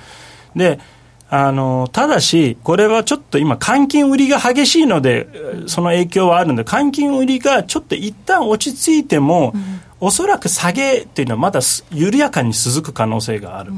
[0.56, 0.80] で、
[1.28, 5.28] あの、ただし、これはちょっと今、換金売りが激しいので、
[5.66, 13.72] その影響はあるので、換金売りがちょっと一旦落ち着いても、うん、おそらく下げっていうのはまだ緩やかに続く可能性がある。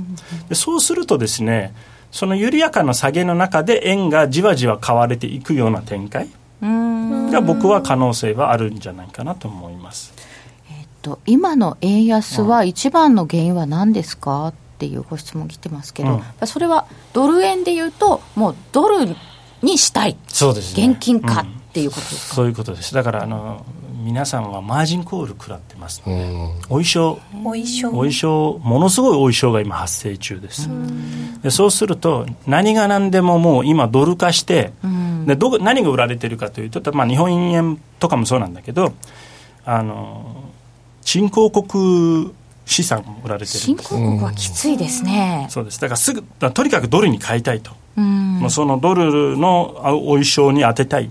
[0.48, 1.74] でそうするとですね、
[2.12, 6.28] その緩やかな下げの中で円がじわじわ買われていくような展開。
[7.30, 10.14] が僕は可能性はあるんじゃないかなと思います。
[10.70, 14.48] えっと今の円安は一番の原因は何ですか？
[14.48, 19.14] っていうご質問来てますけど、うん、それはドル円でいうと、もうドル
[19.62, 22.94] にしたい、そうですね、現金化っていうことですか、そういうことです。
[22.94, 23.66] だからあの
[24.04, 26.30] 皆さんはマージンコール食らってますので、
[26.66, 30.70] お衣装、お衣装、お衣装、ものすごいお衣装が今発生中です。
[31.42, 34.72] でそうすると、何が何でももう今ドル化して、
[35.26, 38.92] でど何が売られてるかというと、まあ、日本円とかもそうなんだけど、
[39.64, 40.44] あの
[41.02, 42.32] 新興国
[42.66, 45.48] 資産売られてる新興国はきついですね。
[45.50, 45.80] そうです。
[45.80, 47.72] だからすぐ、とにかくドルに買いたいと。
[47.96, 51.10] もうそのドルのお衣装に当てたい。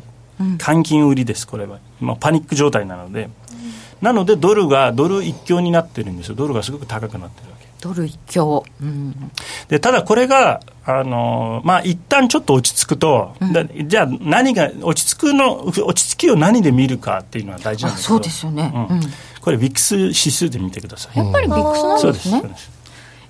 [0.57, 1.79] 換金売りです、これは。
[1.99, 3.29] まあ、パニック状態なので。
[4.01, 6.35] なので、ドルが、ドル一強になってるんですよ。
[6.35, 7.67] ドルがすごく高くなってるわけ。
[7.79, 8.65] ドル一強。
[8.81, 9.31] うん、
[9.69, 18.71] で、ただこれが、あの、まあ、一旦ちょっと落ち着くと、うん、じゃあ何が、落ち着くの、落ち着きを何で見るかっていうのは大事なんですそうですよね。
[18.73, 19.01] うん、
[19.39, 21.17] これ、ウィックス指数で見てください。
[21.17, 22.43] やっぱりウィックスなんですね。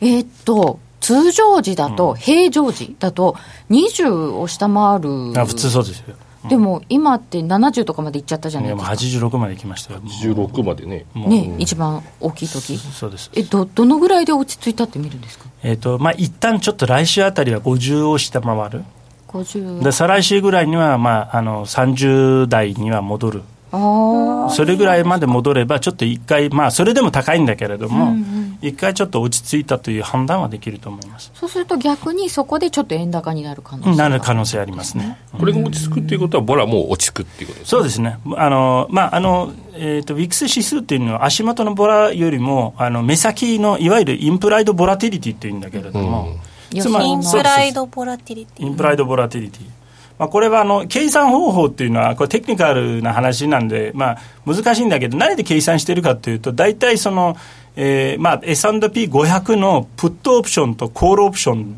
[0.01, 3.35] えー、っと、通常時だと、平常時だと、
[3.69, 5.39] 20を下回る。
[5.39, 6.15] あ普通そうですよ。
[6.49, 8.91] でも今って70とかまでいっちゃったじゃないですか。
[8.91, 10.01] 86までいきましたよ。
[10.01, 11.05] 86までね。
[11.15, 12.77] ね、一番大きい時。
[12.77, 13.31] そうです。
[13.33, 15.45] え、ど、どのぐらいで落ち着いたって見るんですか？
[15.63, 18.83] えっ、と、まあ、一旦ちょっと来週あたりは50を下回る。
[19.29, 19.83] 50。
[19.83, 23.43] で、再来週ぐらいには、まあ、あの、30代には戻る。
[23.73, 28.15] それぐらいまで戻れば、ちょっと一回、まあ、それでも高いんだけれども、
[28.61, 31.31] 一、うん、回ちょっと落ち着いたという判断はできると思います。
[31.33, 37.69] そうすると逆にそこでちょっと円高になる可能性なる可能性ありますね、これが落ち着くっていうことは、ボラも落ち着くっていうことですね。
[37.69, 38.19] そうですね。
[38.37, 46.37] あの、まああのえーと、ウィックス指数っていうのは、足元のボラよりも、あの目先のいわゆるインプライドボラティリティっていうんだけれども、
[46.73, 48.67] うん、つまりインプライドボラティリティ。
[48.67, 49.82] インプライドボラティリティ
[50.23, 57.35] まあ、これはあの計算方法っていうのはこれテクニカルな話なんで、まあ、難しいんだけど何で計算してるかというと大体その、
[57.75, 61.77] えーまあ、S&P500 のプットオプションとコールオプション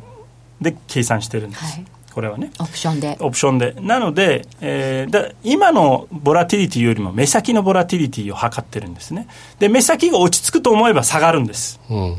[0.61, 1.63] で計算してるんです。
[1.63, 2.49] はいこれはね。
[2.61, 3.17] オプションで。
[3.19, 3.75] オプションで。
[3.81, 9.27] なので、えー、だ今のボラティリティよりも目先のボラティリティを測ってるんですね。
[9.59, 11.77] で、目先が落ち着くと思えば下がるんです。
[11.89, 11.97] うん。
[11.97, 12.15] うん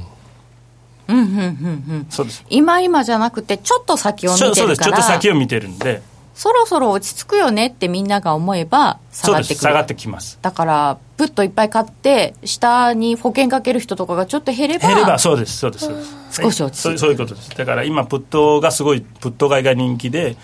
[1.08, 2.06] うんうんうん。
[2.10, 2.44] そうです。
[2.50, 4.56] 今今じゃなくて、ちょっと先を見てるから。
[4.56, 4.82] そうです。
[4.82, 6.02] ちょっと先を見てるんで。
[6.36, 9.54] そろそろ落ち着くよねってみんなが思えば下がってくる。
[9.56, 10.38] 下がってきます。
[10.42, 15.90] だからプッといっぱい買って下に保険かける人とかがちょっと減れば減ればそうですそうです。
[16.30, 17.50] 少し落ち着く、はい、そういうことです。
[17.56, 20.36] だから今プットがすごいプット買いが人気で、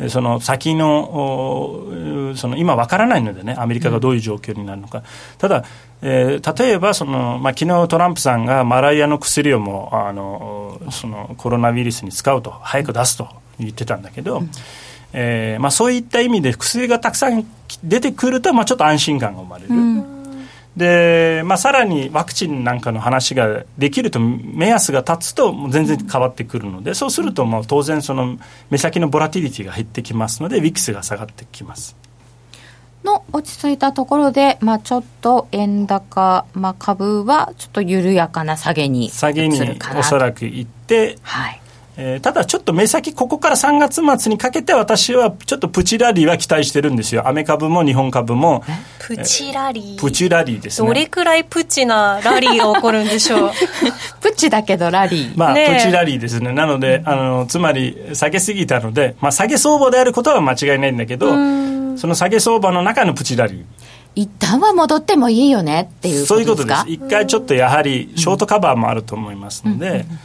[0.00, 5.04] うん、その先のその今わからないのでねアメリカがどういう状況になるのか、うん、
[5.38, 5.64] ただ
[6.02, 13.28] えー、例えばその、まあ、昨日トランプさんがマライアの薬をもあのそのコロナウイルスに使うと早く出すと
[13.58, 14.50] 言ってたんだけど、うん
[15.18, 17.46] えーまあ、そういった意味で薬がたくさん
[17.82, 19.70] 出てくると、まあ、ちょっと安心感が生まれる。
[19.70, 20.04] うん。
[20.76, 28.36] で、まあ、さらにワクチンなんかの話ができると目安が立つと全然変わってくるので、そうするともう当然その
[28.68, 31.96] 目先のボラティリティが減ってきますのでウィックスが下がってきます。
[33.02, 39.58] の落ち着いたところで、まあ、ちょっと円高、まあ、株はちょっと緩やかな下げに下げに
[39.96, 41.62] おそらくいって、はい
[41.98, 48.62] えー、ただちょっと目先、ここから3月末にかけて、私はちょっとプチラリーは期待してるんですよ、アメ株も日本株も。
[48.98, 50.88] プチラリー、プチラリーですね。
[50.88, 53.50] どれくらいプチなラリーが起こるんでしょう？
[54.20, 55.32] プチだけどラリー。
[55.36, 56.52] まあ、プチラリーですね。
[56.52, 61.28] なので、あの、つまり、下げすぎたので、まあ、下げ相場であることは間違いないんだけど、
[61.96, 63.62] その下げ相場の中のプチラリー。
[64.16, 66.84] 一旦は戻ってもいいよねっていうそういうことです。
[66.88, 70.18] 一回ちょっとやはり、ショートカバーもあると思いますので、うんうんうん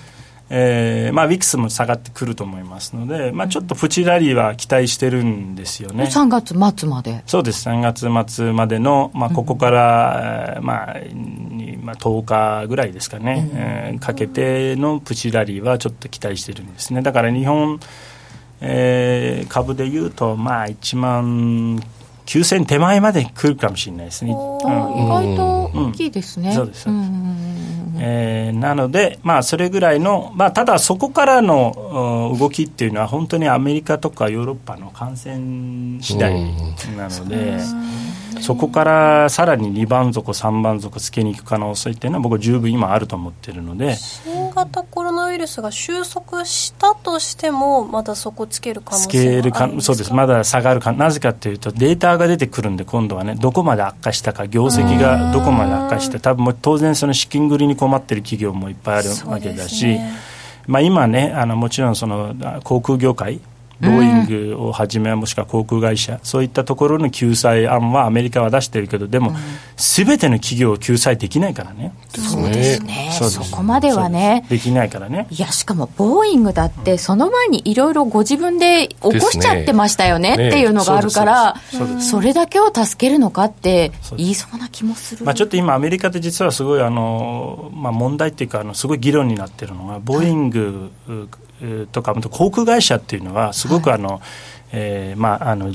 [0.53, 6.03] えーまあ、ウィックスも下がってくると思いますので、まあ、ちょっとプチラリーは期待してるんですよね。
[6.03, 7.23] 3月末まで。
[7.25, 10.97] そうです、3月末までの、まあ、ここから、うん、まあ
[11.81, 17.01] まあ、10日ぐらいですかね、うん、えー、かけてのプチラリーはちょっと期待してるんですね。
[17.01, 17.79] だから日本、
[18.59, 21.81] えー、株でいうと、まあ、1万
[22.31, 24.31] 9000手前まで来るかもしれないですね。
[24.31, 24.39] うん、意
[25.05, 26.49] 外と大きいですね。
[26.49, 26.89] うん、そうです。
[26.89, 27.41] うん
[28.03, 36.33] えー、なので、まあ、それぐらいの、まあ、ただそこからの動きっていうのは本当にアメリカとかヨーロッパの感染次第
[36.97, 37.59] なので、
[38.41, 43.95] そこからさらに2番底3番底つけに行く可能性っていうのは僕は十分今あると思ってるので。
[43.95, 49.93] 新型コロナウイルスが収束したとしてもまだそこつける可能性はあるんですか？
[49.93, 50.13] そうです。
[50.13, 60.13] まだ下がるかなぜかというとデータが出てくるんで今度はねどこまで悪化したか業績がどこまで悪化して多分も当然その資金繰りに困ってる企業もいっぱいあるわけだし、ね、
[60.67, 63.39] まあ、今ねあのもちろんその航空業界
[63.81, 69.33] ボーイングをはじめ、もしくは航空会社、そういったところの救済案はアメリカは出してるけど、でも、
[69.75, 71.93] す、べ、ての企業を救済できないからね。
[72.09, 73.09] そうですね。
[73.11, 74.45] そこまではね。
[74.49, 75.27] できないからね。
[75.29, 81.55] いやしかもボーイングだってその前にいろいろご自分で起こしちゃってましたよねっていうのがあるから
[81.99, 85.25] それだけを助けるのかって言いそうな気もする。
[85.25, 91.27] まあ、ちょっと今、アメリカで実はすごいあの、まあ、問題っていうかあの、すごい議論になってるのが、ボーイングう
[91.91, 94.21] とか、航空会社っていうのは、すごくあの、
[94.71, 95.73] えーまあ、あの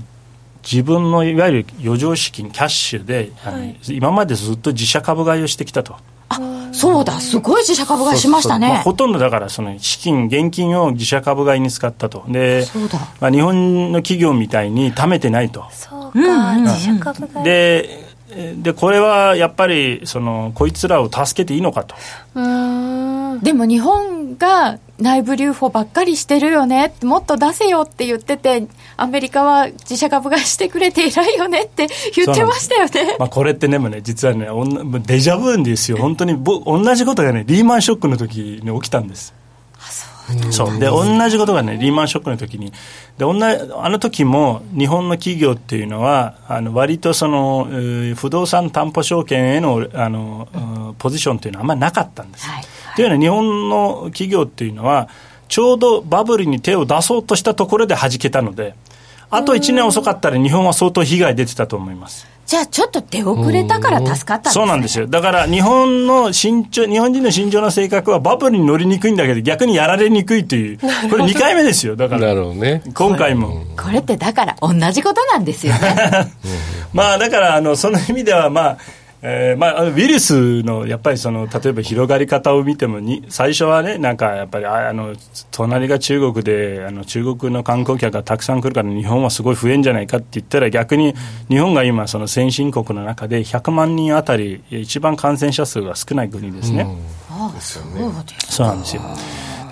[0.63, 3.77] 自分のいわゆる余剰資金、キャッシュで、はい。
[3.89, 5.97] 今までずっと自社株買いをしてきたと。
[6.29, 6.41] あ
[6.73, 8.67] そうだすごい自社株買いしましたね。
[8.67, 8.75] そうそう。
[8.75, 12.25] まあ、ほとんどだから、その資金、現金を自社株買いに使ったと。
[12.29, 12.99] でそうだ。
[13.21, 15.65] まあ、日本の企業みたいに貯めてないと。
[15.71, 16.63] そうか、うんうん。
[16.65, 17.45] 自社株買い。
[17.45, 18.07] で
[18.57, 21.95] でこれはやっぱりそのこいつらを助けていいのかと。
[22.35, 22.96] うーん
[23.43, 33.17] でも日本が内部留保ばっかりしてるよねもっと出せよって言っててアメリカは自社株買いしてくれて偉いよねって言ってましたよね。
[33.19, 35.99] まあ、これってねもうね実はねおんなデジャブんですよ。
[35.99, 39.35] 本当にぼ同じことがねリーマンショックの時に起きたんです。
[40.51, 42.73] そうで同じことがねリーマンショックの時に。
[43.19, 52.65] で同じあの時も日本の企業っていうのはあの割とその、えー不動産担保証券へのあの、うんポジションっていうのはあんまりなかったんです、はい
[52.97, 55.09] というのは日本の企業っていうのは
[55.49, 58.75] ちょうどバブルに手を出そうとしたところで弾けたので
[59.31, 65.09] あと1年遅かったら日本は相当被害出てたと思いますじゃあちょっと出遅れたから助かったんです、ね、そうなんですよ。
[65.09, 70.79] だから日本の慎重、日本人の慎重な性格はバブルに乗りにくいんだけど逆にやられにくいという、
[71.11, 71.97] これ2回目ですよ。
[71.97, 72.83] だかなら、るほどね。
[72.95, 73.65] 今回も。
[73.77, 75.97] これってだから同じことなんですよね
[76.95, 78.79] まあだから、あの、その意味ではまあ、
[79.23, 85.15] えーまあ、ウイルスのやっぱりその例えば広がり方を見てもに最初はねなんかやっぱりああの
[85.51, 91.15] 隣が中国であの中国の観光客がたくさん来るから日本はすごい増えんじゃないかって言ったら逆に
[91.49, 96.87] 日本が今その先進国の中で100万人あたり一番感染者数が少ない国ですね。
[97.31, 98.13] ああですよね
[98.49, 99.03] そうなんですよ。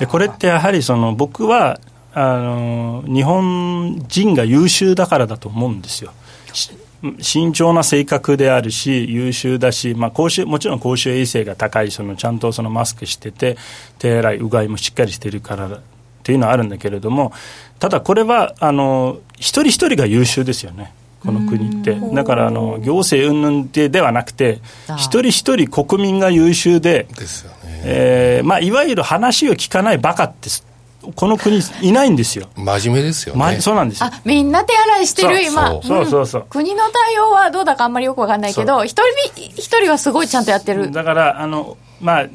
[0.00, 1.78] でこれってやはりその僕は
[2.14, 6.12] あの日本人が優秀だからだと思うんですよ。
[7.20, 13.56] し慎重な性格であるし優秀だし、まあ、公衆もちろん公衆衛生が高いそのちゃんとそのマスクしてて
[13.98, 15.80] 手洗いうがいもしっかりしてるからっ
[16.22, 17.32] ていうのはあるんだけれども
[17.78, 20.92] ただこれはあの一人一人が優秀ですよね。
[21.24, 24.60] この国ってだからあの行政云々でではなくて
[24.98, 27.82] 一人一人国民が優秀でですよね。
[27.86, 30.66] えーまあ、いわゆる話を聞かないバカってす
[31.14, 33.60] この国いないんですよ、真面目ですよまね。
[33.60, 34.06] そうなんですよ。
[34.06, 35.80] あみんな手洗いしてる今。
[35.82, 36.46] そうそうそう。
[36.48, 39.02] 国の対応はどうだかあんまりよくわかんないけど一人
[39.56, 40.90] 一人はすごいちゃんとやってる。
[40.90, 42.26] だからあの、まあ、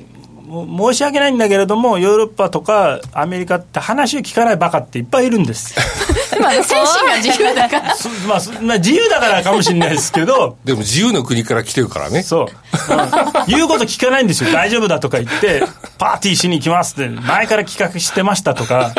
[0.49, 5.75] も申し訳ないんだけれどもヨーロッパとかアメリカって話を聞かないバカっていっぱいいるんです
[6.63, 7.95] 精神が自由だから。
[7.97, 10.57] そまあ、そまあ自由だからかもしれないですけど。
[10.63, 12.23] でも自由の国から来てるからね。
[12.23, 12.95] そう、う
[13.43, 13.45] ん。
[13.47, 14.51] 言うこと聞かないんですよ。
[14.51, 15.63] 大丈夫だとか言って
[15.97, 18.91] パーティーしに行きますって前から企画してましたとか。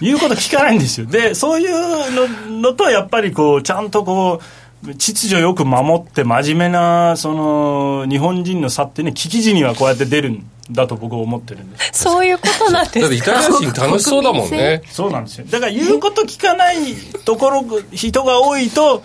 [0.00, 1.06] 言うこと聞かないんですよ。
[1.06, 2.12] でそういう
[2.46, 4.40] ののとやっぱりこうちゃんとこ
[4.84, 11.90] う秩序よく守って真面目なその日本人の差ってね危機時にはこうやって出るんだと僕は思ってるんです。
[12.04, 14.82] そういうことなんですだってイタリア人楽しそうだもんね。
[14.86, 15.46] そうなんですよ。
[15.48, 19.02] だから言うこと聞かないところ人が多いと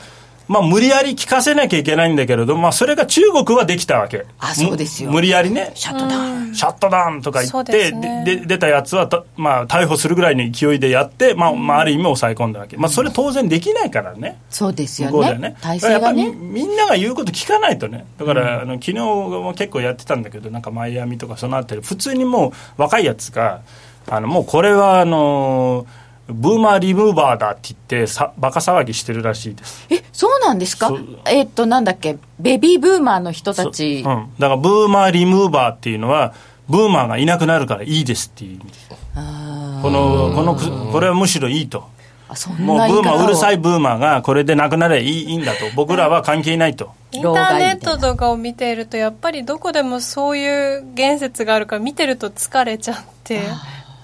[0.48, 4.26] まあ、無理やり聞かせなきゃいけないんだけれど、まあ、それが中国はできたわけ。
[4.40, 5.10] あそうですよ。
[5.10, 5.72] む無理やりね。
[5.76, 6.56] シャットダウン。
[6.56, 8.24] シャットダウンとか言って、ね。
[8.26, 15.50] でで出たやつはた、まあ、逮捕するぐらいの勢いでやって、まあまあ、ある意味抑え込んだわけ、まあ、それ当然できないからね、そうですよ向こうではね。
[15.50, 16.24] ね体制がね。
[16.24, 18.06] やっぱりみんなが言うこと聞かないとね。
[18.18, 23.62] だから、あの昨日も結構やってたんだけどなんかマイアミとかそのあたり普通にもう若いやつが
[24.08, 25.86] あのもうこれはあの
[26.28, 29.88] ブーマーリムーバーだって言ってさバカ騒ぎしてるらしいです。
[29.90, 30.92] えそうなんですか？
[31.26, 32.18] えっとなんだっけ？
[32.40, 34.14] ベビーブーマーの人たち、そう。
[34.14, 36.34] うん、だからブーマーリムーバーっていうのは
[36.70, 38.90] ブーマーがいなくなるからいいですっていう意味です。
[39.16, 41.80] あこのこのくこれはむしろいいと。
[41.80, 41.84] ー
[42.30, 45.60] あそんもうブーマーうるさいブーマーがこれでなくなればいいいいんだと。
[45.76, 46.94] 僕らは関係ないと。
[47.12, 53.42] インターネットとかを見ているとやっぱりどこでもそういう言説があるから見てると疲れちゃって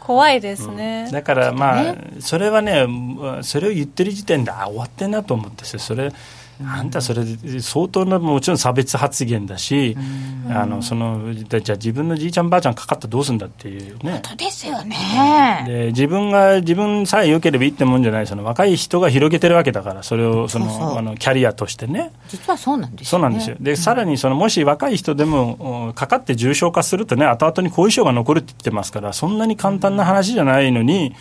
[0.10, 2.14] 怖いですね、だからまあ、ね。
[2.20, 2.88] それはね
[3.44, 6.12] それを言ってる時点であ終わってんなと思うんですよそれ
[6.62, 9.96] あんたそれで相当なもちろん差別発言だし、
[10.50, 14.12] あのそのじゃあ自分のじいちゃんばあちゃんかかったらどうするんだっていうね。
[14.12, 15.64] 本当ですよね。
[15.66, 18.28] で自分が自分さえ良ければいいってもんじゃない。
[18.28, 22.12] その若い人が広げてるわけだからそれをそのあのキャリアとしてね。
[22.28, 23.56] 実はそうなんですそうなんですよ。
[23.60, 31.16] でさらにそのもし若い人でもおかかって重症化するとね後々に後遺症が残るって言ってますからそんなに簡単な話じゃないのに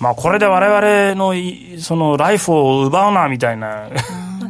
[0.00, 3.88] まあ、これで我々のいそのライフを奪うなみたいな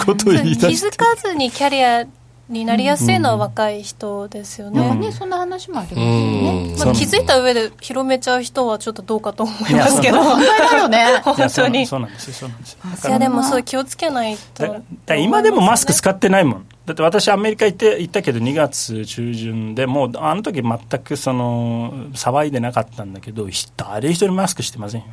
[0.04, 0.88] ことを言い出気して。
[0.88, 2.06] づかずにキャリア
[2.48, 6.74] になりやすいのは若い人ですよね、なんかね、そんな話もありますよね。
[6.78, 10.22] まあ、気づいた上で広めちゃう人はちょっとどうかと思いますけど。
[10.22, 10.98] 反対だよね。
[11.08, 11.86] いや本当に。
[11.86, 12.78] そうなんですよそうなんですよ。
[12.84, 13.62] だかいやらでもそう。
[13.62, 14.62] 気をつけないと。
[14.62, 16.66] だだ今でもマスク使ってないもん。
[16.84, 23.48] だって私アメリカ行って行ったけど2月中旬でもうあの時全くその騒いでなかったんだけど
[23.78, 25.06] 誰一人マスクしてませんよ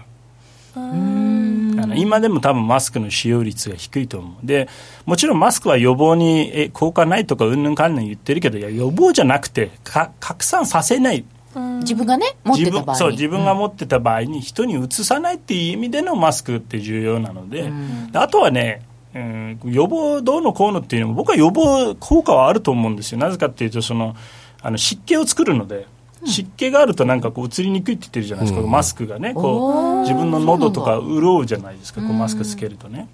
[1.82, 4.46] あの今でも多分マスクの使用率が低いと思う。
[4.46, 4.68] で
[5.06, 11.26] もちろんマスクは予防にえ効果ないとかうんぬんかんぬん言ってるけどいや予防じゃなくてか拡散させない。
[11.54, 17.70] 自分がね、持って自た場合そう自分が持ってた場合に人にうつさないっていう意味でのマスクって重要なので,
[18.10, 23.18] で、あとはね、うん、予防どうのこうのっていうのも僕は予防効果はあると思うんですよ。
[23.18, 24.16] なぜかっていうとその
[24.62, 25.88] あの湿気を作るので。
[26.26, 32.02] 湿気があるとなんかこう移りにくいって言ってるじゃないですか、マスクがねこう自分の喉とか潤うじゃないですか。
[32.02, 33.08] こうマスクつけるとね、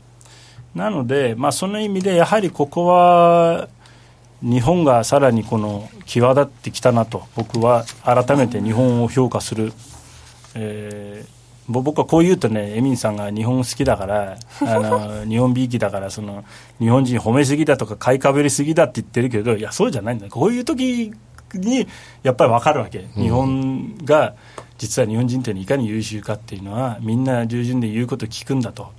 [0.75, 3.69] なので、まあ、その意味でやはりここは
[4.41, 9.73] 日本がさらにこの際立ってきたなと僕は改めて日本を評価する、
[10.55, 11.37] えー
[11.69, 16.45] ぼ僕はこう言うとねエミンさんが日本好きだからあの 日本びいきだからその
[16.79, 20.27] 日本人褒めすぎだとか買いかぶりすぎだって言ってるけどいやそうじゃないんだ。
[20.29, 21.13] こういう時
[21.55, 21.87] に
[22.23, 24.35] やっぱり分かるわけ、日本が
[24.77, 28.91] 実は日本人というのはいかに優秀かっていうのはみんな従順で言うこと聞くんだと。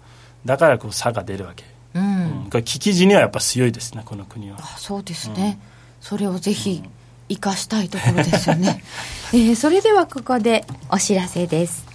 [0.45, 2.43] だからこう差が出るわけ、うん。
[2.45, 2.51] うん。
[2.51, 4.59] これ聞き地にはやっぱ強いですねこの国は。
[4.61, 5.59] あそうですね、
[6.01, 6.83] それをぜひ
[7.29, 8.83] 生かしたいところですよね、
[9.35, 11.87] えーそれではここでお知らせです。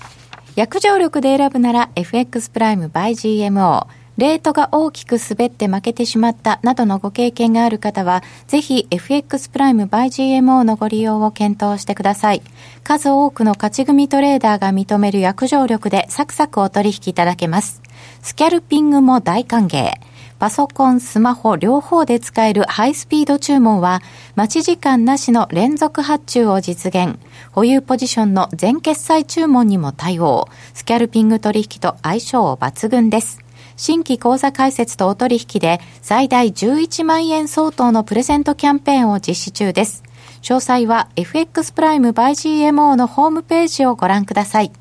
[0.56, 3.12] 約定力で選ぶなら FX プライム by
[3.50, 3.88] GMO
[4.18, 12.44] レートが大きく滑って負けてしまったなどのご経験がある方は、ぜひ FX プライム by GMO のご利用を検討してください。
[12.84, 17.82] 数多くの勝ち組トレーダーが認める約定力でサクサクお取引いただけます。
[18.22, 19.94] スキャルピングも大歓迎。
[20.40, 24.02] パソコン、スマホ両方で使えるハイスピード注文は、
[24.36, 27.18] 待ち時間なしの連続発注を実現。
[27.52, 30.50] 保有ポジションの全決済注文にも対応。
[30.74, 33.43] スキャルピング取引と相性抜群です。
[33.76, 40.04] 新規口座開設とお取引で最大11万円相当のプレゼントキャンペーンを実施中です。
[40.42, 42.32] 詳細は FX プライム by
[42.70, 44.72] GMO のホームページをご覧ください。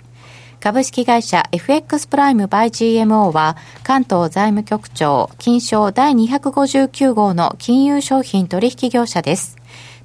[0.61, 9.57] 株式会社 FX プライム by GMO は関東財務局長金賞第259号の金融商品取引業者です。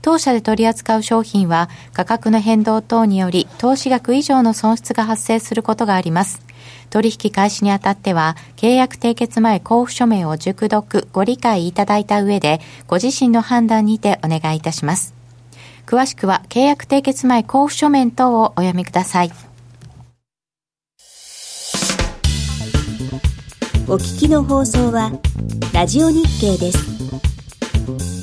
[0.01, 6.46] 当社で取り扱う商品は価格の変動等により投資額以上の損失が発生することがあります。
[6.89, 15.13] 取引開始にあたっては契約締結前交付書面を熟読ご理解いただいた上でご自身の判断にてお願いいたします。
[15.85, 19.31] 詳しくは契約締結前交付書面等をお読みください。
[23.89, 25.13] お聞きの放送は
[25.73, 28.16] ラジオ日経です。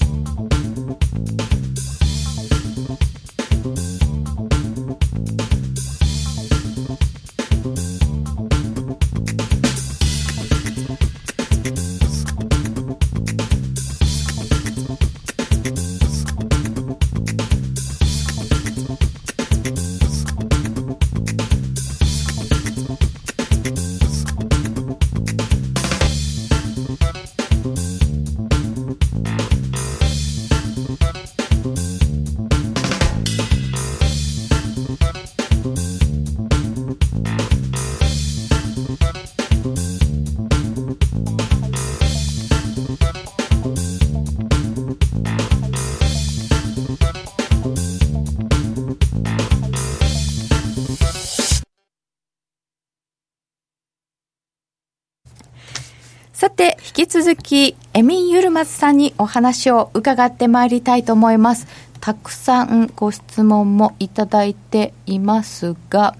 [57.14, 61.68] 続き、エミン・ユルマズさんにお話を伺ってまいりたいと思います。
[62.00, 66.16] たくさんご質問もいただいていますが、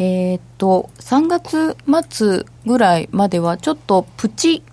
[0.00, 1.76] えっ、と、3月
[2.10, 4.64] 末ぐらいまではちょっとプチ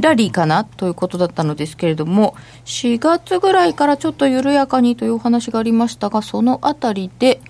[0.00, 2.34] ラリーかなということだったのですけれども、
[2.64, 7.42] 4月ぐらいからちょっと緩やかにというお話がありましたが、そのあたりで、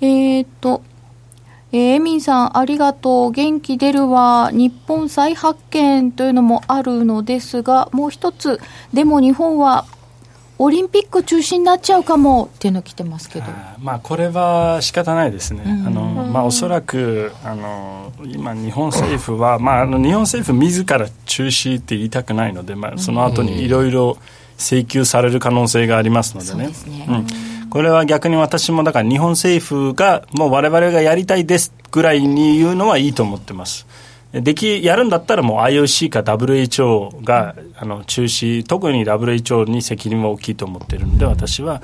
[0.00, 0.82] えっ、と、
[1.72, 3.32] えーエミンさん、ありがとう。
[3.32, 4.50] 元気出るわ。
[4.52, 8.60] 日本再発見というのもあるのですが、もう一つ、
[8.92, 9.84] でも日本は
[10.60, 13.44] オリンピック中止になっちゃうかもっていうの来てますけど。
[13.44, 24.18] あーまあ、これは仕方ないですね、あのまあ、おそらくあの今、日本政府は、まあ、あの日本政府自ら中止って言いたくないので、まあ、その後にいろいろ
[24.58, 26.68] 請求される可能性がありますのでね。
[26.68, 33.86] ですねうん、これは逆に私もだから日本政府がもう我々がやりたいですぐらいに言うのはいいと思ってます。
[34.32, 41.80] できやるんだったらもう IOC か WHO があの中止特に WHO に責任は大きいと思っているので私は、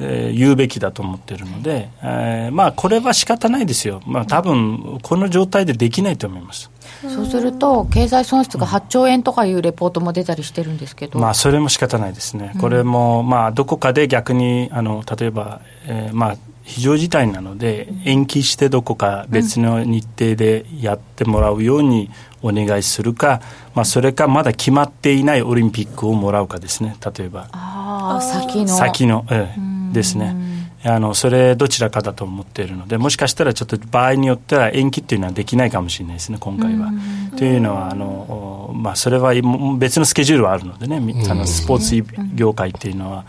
[0.00, 6.68] えー言うべきだと思っているので、えーまあこれは仕方ないですよ、まあ、多分この状態でできないと思います。
[7.02, 22.10] そうすると経済損失が8兆円とかいうレポートも出たりしてるんですけど、まあ、それも仕方ないですね、これも、まあ、どこかで逆にあの例えば、えーまあ、非常事態なので、延期してどこか別の日程でやってもらうように
[22.42, 23.40] お願いするか、
[23.74, 27.48] まあ、それかまだ決まっていないオリンピックをもらうかですね、例えば。
[27.52, 28.68] ああ先の。
[28.68, 30.53] 先の、ええですね。
[30.86, 36.92] あのそれどちらかだと思っているのでもしかしたらちょっと場合によっては延期っていうのはできないかもしれないですね今回は。
[37.38, 39.32] というのはあの、まあ、それは
[39.78, 43.24] 別のスケジュールはあるのでねみあのスポーツ業界っていうのは。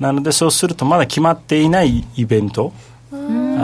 [0.00, 2.72] なのでそうするとまだ決まっていないイベント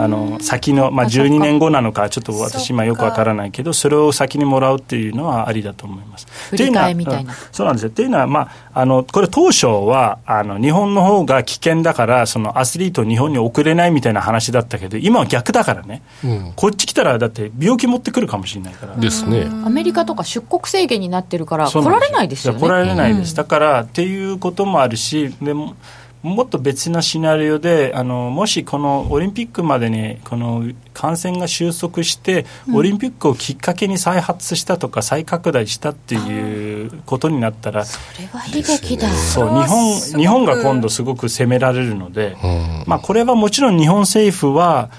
[0.01, 6.25] あの先の、まあ、12年後なのかちょっと私今よくわからないけどそれを先にもらうっていうのはありだと思います。
[6.49, 7.33] 振り替えみたいな。
[7.33, 7.89] ってうそうなんですよ。
[7.89, 8.39] っていうのは、ま
[8.73, 16.53] あ、あのこれ当初はあの日本の方が危険だからそのアスリートを日本に送れないみたいな話だったけど今は逆だからね、うん。
[16.55, 18.95] こっち来たらだって病気持ってくるかもしれないから。
[18.95, 19.47] ですね。
[19.63, 22.59] アメリカとか出国制限になってるから来られないですよね。
[22.59, 25.75] や来られないです、だからっていうこともあるしでも
[26.23, 30.63] もっと別なシナリオであのもしこのオリンピックまでにこの
[30.93, 42.83] 感染が収束して、オリンピックをきっかけに再発したとか再拡大したっていうことになったらそれは悲劇だ、そう日本日本が今度すごく責められるので、うん。
[42.87, 44.89] まあ、これはもちろん日本政府は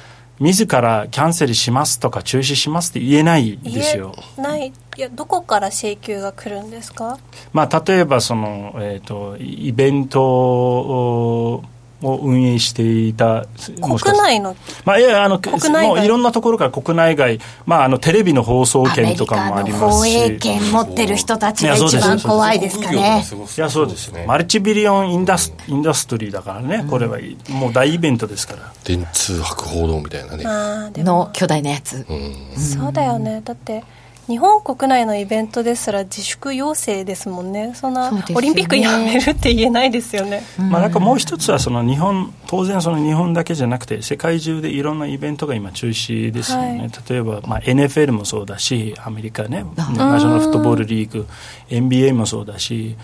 [0.43, 4.13] 自らキャンセルしますとか中止しますって言えないですよ。
[4.37, 7.19] ないいやどこから請求が来るんですか？
[7.53, 11.63] まあ、例えばその、えー、とイベント
[12.03, 13.47] をを運営していた
[13.81, 14.57] 国内の？
[14.85, 15.89] まあ、いやあの国内外？
[15.89, 28.73] もういろんなところから国内外、まあ、あのテレビの放送権とかもありますし放映権持ってる人たちが一番怖いですかねいやそうですよ、マルチビリオンインダスインダストリーだからね、これはもう大イベントですから。
[28.85, 30.45] 電通博報道みたいなね。
[31.03, 33.85] の巨大なやつ、うんそうだよねだって
[34.29, 37.73] 日本国内のイベントですら自粛要請ですもんね。
[37.75, 40.43] そんなオリンピックやめるって言えないですよね。
[40.59, 46.91] まあ、なんかもう一つはその日本当然その日本だけじゃなくて世界中でいろんなイベントが今中止ですよね、はい。
[47.09, 49.85] 例えば、まあ、NFL もそうだしアメリカねナ
[50.21, 51.27] ショナルフットボールリーグ
[51.69, 52.97] NBA もそうだし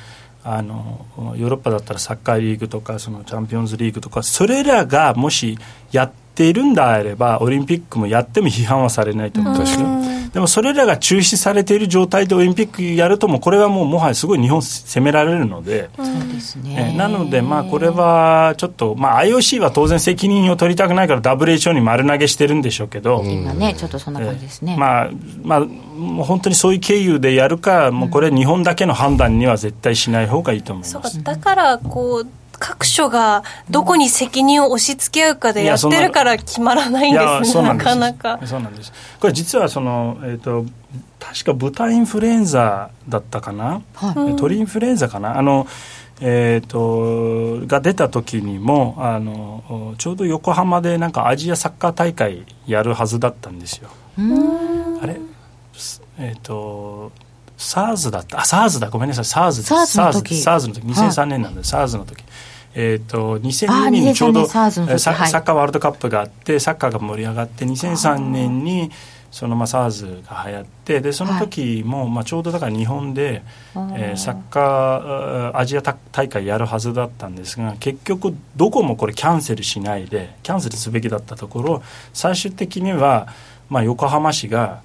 [0.44, 1.04] あの
[1.36, 5.58] ヨーロッパだったらサッカーリーグとかそのチャンピオンズリーグとかそれらがもし
[5.90, 9.86] やっているんであればオリンピックもやっても批判はされないと思うんですよ
[10.32, 16.12] でもそれらが中止されている状態でオリンピックやるともこれはもうもはやすごい日本責められるので、そうで
[16.68, 16.93] ね。
[16.95, 25.11] ーなので、まあ、これはちょっと、まあ、IOC は当然責任を取りたくないから WHO に丸投げしてるんでしょうけど、今ねちょっとそんな感じですね、まあ
[25.43, 31.22] まあ、もう本当にそういう経由でやるか、もうこれ、日本だけの判断には絶対しない方がいいと思いそうかます。
[31.22, 38.40] だからこう各所がどこに責任を押し付け合うかでやってるから決まらないんですねなかなか。
[38.44, 38.92] そうなんです。
[39.20, 40.64] これ実はその、えー、と
[41.20, 44.36] 確か豚インフルエンザだったかな、はい。
[44.36, 45.38] 鳥インフルエンザかな？
[45.38, 45.66] あの、
[46.20, 53.88] えー、とが出た時にもあのちょうど横浜でなんかアジアサッカー大会やるはずだったんですよ。
[55.02, 55.20] あれ？
[55.74, 57.12] すえっ、と
[57.56, 58.38] SARS だった？
[58.38, 58.90] あ SARS だ。
[58.90, 59.24] ごめんなさい。
[59.24, 59.74] SARS です。
[59.74, 60.34] SARS の時。
[60.34, 60.86] SARS の時。
[60.86, 62.24] 2003年なんで、SARS の時
[62.81, 68.93] えー、と2002年にちょうど2003年 SARS の時えーサッカーワールドカップがあってサッカーが盛り上がって2003年に
[69.33, 73.43] そのまあ SARS が流行ってでその時も、まあ、ちょうどだから日本で、
[73.74, 83.26] えーサッカーアジア大会やるはずだったんですが結局どこもこれキャンセルしないでキャンセルすべきだったところ最終的には、
[83.68, 84.83] まあ、横浜市が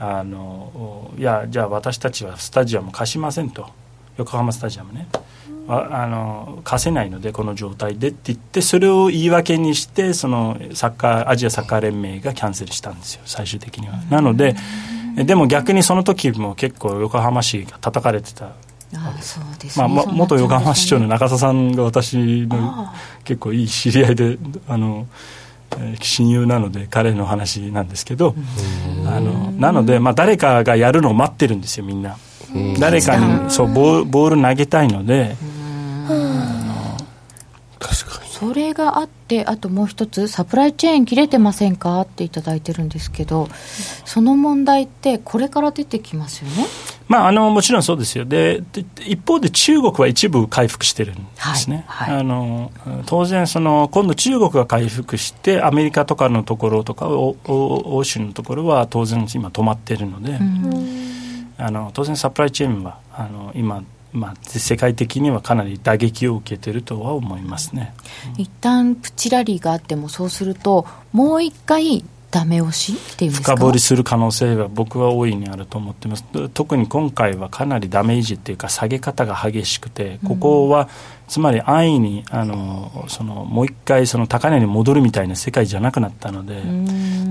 [0.00, 3.70] あのいやじゃあ私たちはスタジアム貸しませんと。
[4.16, 5.08] 横浜スタジアムね
[5.68, 13.94] ああの貸せないのでこの状態でって言ってそれを言い訳にしてそのサッカーアジアサッカー連盟がキャンセルしたんですよ最終的には。
[14.10, 14.54] なので
[15.18, 18.46] えでも逆にその時も結構横浜市が叩かれてた。
[18.46, 22.88] ああそうですまあ、元横浜市長の中田さんが私の
[23.24, 24.38] 結構いい知り合いで
[24.68, 25.26] あの、えー
[26.00, 28.36] 親友なので彼の話なんですけど
[29.04, 32.16] あのなので、まあ、誰かがやるのを待ってるんですよみんな。
[32.78, 35.36] 誰かにそうボール投げたいので
[37.78, 38.30] 確かに。
[38.30, 42.00] それがあってあともう一つサプライチェーン切れてませんか？
[42.02, 43.48] っていただいてるんですけど
[44.04, 46.66] その問題ってこれから出てきますよね？
[47.08, 48.24] まあ、あのもちろんそうですよ。
[48.24, 51.22] でで一方で中国は一部回復してるんで
[51.54, 52.20] すね、はいはい。
[52.20, 52.72] あの
[53.06, 60.36] 当然その、今度中国が回復して、アメリカとかのところとか、欧州のところは当然今、止まってるので、
[61.58, 67.94] あの当然、サプライチェーンはあの今、まあ、世界的にはかなり打撃を受けてるとは思いますね。
[68.38, 73.54] 一旦プチラリーがあってもそうするともう一回ダメ押しっていうんですか？
[73.54, 76.24] 深掘りする可能性は僕は大いにあると思ってます。
[76.50, 80.88] 特に今回はかなりダメージっていうか下げ方が激しくてここは、
[81.28, 86.62] つまり安易にあのそのもう一回その高値に戻るみたいな世界じゃなくなったので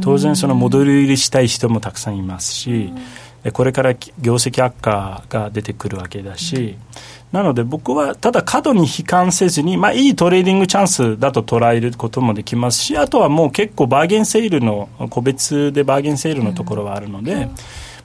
[0.02, 2.92] 当然その戻り売りしたい人もたくさんいますし
[3.46, 6.78] でこれから業績悪化が出てくるわけだし、
[7.32, 17.52] なので僕はただ過度に悲観せずに、まあ、いいトレーディングチャンスだと捉えることもできますしあとはもう結構バーゲンセールの個別でバーゲンセールのところはあるので、ま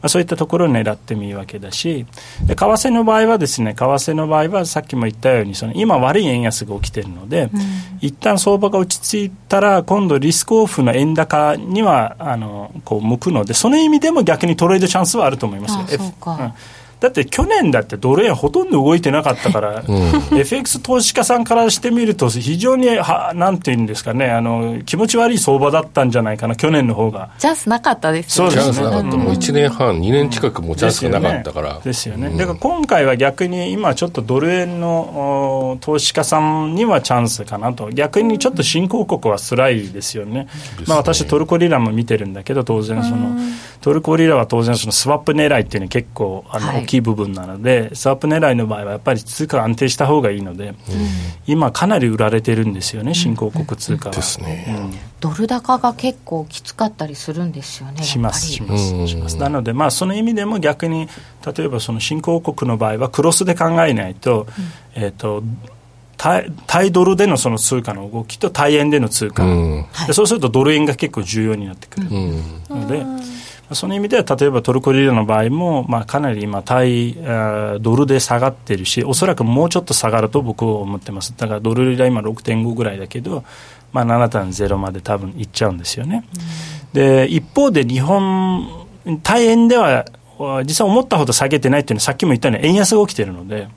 [0.02, 2.06] あ、そういったところを狙ってもいいわけだし
[2.46, 7.50] で為替の場合はですね為替の場合はさっきも言ったようにその今悪い円安が起きているので、
[8.00, 15.80] 一旦相場が落ち着いたら今度リスクオフの円高にはあのこう向くのでその意味でも逆にトレードチャンスはあると思いますよ。
[15.82, 16.32] あそうか。
[16.32, 16.54] F ん
[17.00, 19.82] だって去年だってドル円ほとんど動いてなかったから、
[20.36, 27.30] FX 投資家さんからしてみると非常にはなんていうんですかねあの気持ち悪い相場だったんじゃないかな去年の方が。
[27.38, 29.16] チャンスなかったですチそうですャンスなかった。
[29.16, 31.80] もう1年半、2年近くもうチャンスがなかったから。
[31.82, 32.28] ですよね。
[32.28, 37.90] ですよねだから今回は逆に今ちょっとドル円のお投資家さんにはチャンスかなと。
[37.90, 40.48] 逆にちょっと新興国は辛いですよね。
[40.86, 43.36] まあ私トルコリラも見てるんだけど当然その
[43.80, 50.74] トルコリラは当然そのスワップ狙いっていうのは結構あのはい大きい部分なので、スワップ狙いの場合はやっぱり通貨が安定した方がいいので、
[51.46, 54.14] 今かなり売られてるんですよね新興国通貨は。
[54.14, 54.66] ですね。
[54.68, 54.98] うん。
[55.20, 59.36] ドル高が結構きつかったりするんですよねしますしますします。
[59.36, 61.08] なので、まあ、その意味でも逆に
[61.56, 64.46] 例えばその新興国の場合はクロスで考えないと,、
[64.94, 65.42] えー、と
[66.16, 69.86] 対対ドルでのその通貨の動きと対円での通貨、うん。
[70.06, 72.08] でそうするとドル円が結構重要になってくる。
[72.10, 72.42] うん。
[72.68, 73.04] ので、
[73.72, 77.14] その意味では例えばトルコリラの場合も、まあ、かなり今対
[77.80, 81.34] ドルで下がってるしおそらくもうちょっと下がると僕は思ってます。
[81.36, 83.44] だからドルリラ今6.5ぐらいだけど、
[83.92, 86.24] まあ、7.0まで多分いっちゃうんですよね、
[86.92, 88.86] で一方で日本
[89.22, 90.04] 対円では
[90.38, 93.68] わ実は思ったほど下げてないっていうのはさっきも言ったように円安が起きてるので、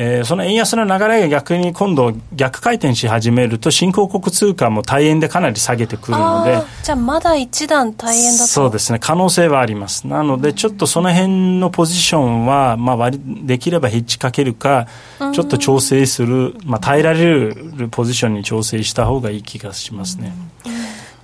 [0.00, 8.46] えーその円安の流れが逆に今度逆回転し始めると新興国通貨も対円でかなり下げてくるのでじゃあまだ一段大変だと。
[8.46, 10.06] そうですね可能性はあります。
[10.06, 14.86] なのでちょっとその辺のポジションは、まあ、割りできればヘッジかけるか
[15.18, 20.32] ちょっと調整する、まあ、耐えられるポジションに調整した方がいい気がしますね、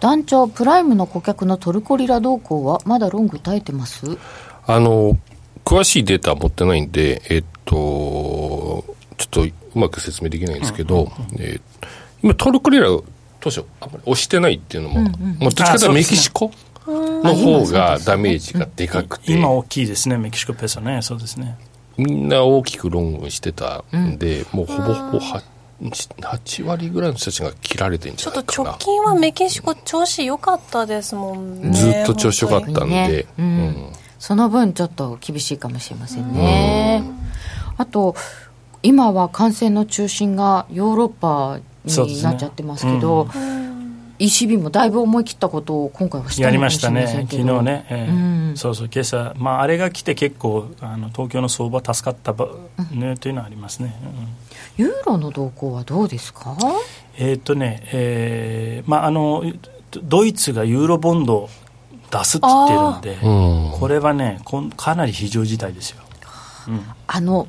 [0.00, 4.18] 団長プライムの顧客のトルコリラ動向はまだロング耐えてます？
[4.66, 5.16] あの、
[5.64, 7.74] 詳しいデータは持ってないんで、えっと、
[9.16, 11.60] ちょっとうまく説明できないんですけど、えー
[12.24, 12.86] 今、トルコリラ、
[13.38, 15.10] 当初、あんまり押してないっていうのも、まあ、
[15.40, 16.50] どっちかというとメキシコ
[16.86, 21.02] の方がダメージがでかくて、今大きいですねメキシコペソね。
[21.02, 21.58] そうですね。
[21.98, 25.42] みんな大きくロングしてたんで、もうほぼほぼは
[25.82, 28.70] 8割ぐらいの人たちが切られてんじちょっとゃないかな。
[28.70, 28.78] 直。
[28.78, 31.72] 近はメキシコ調子良かったですもんね。
[31.72, 33.08] ずっと調子良かったん本当にね。
[33.08, 33.44] で、うん。
[33.44, 33.92] うん
[34.26, 37.02] その分ちょっと厳しいかもしれませんね。
[37.76, 38.16] あと
[38.82, 43.28] 今は感染の中心がヨーロッパになっちゃってますけど
[44.18, 47.26] ECB もだいぶ思い切ったことを今回はしたやりましたね。
[47.30, 48.56] 昨日ね、えーうん。
[48.56, 52.48] そうそう今朝、まあ、あれが来て結構あの東京の相場助かったば、
[52.92, 53.94] ねというのはありますね、
[54.78, 54.84] うん。
[54.86, 56.56] ユーロの動向はどうですか？
[57.18, 59.44] えーっとね、えーまあ、あの
[60.02, 61.50] ドイツがユーロボンドを
[62.18, 63.78] 出すって言ってるんで、うん。
[63.80, 66.02] これはねこんかなり非常事態ですよ、
[66.68, 67.48] うん、あの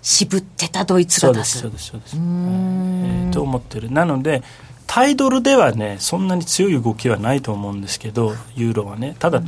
[0.00, 3.26] 渋ってたドイツそうでが出すすそうですそうです、うーん。
[3.26, 3.90] えーと思ってる。
[3.90, 4.42] なので
[4.86, 9.16] タイドルではねそんなに強い動きはないと思うんですけどユーロはね。
[9.18, 9.42] ただ、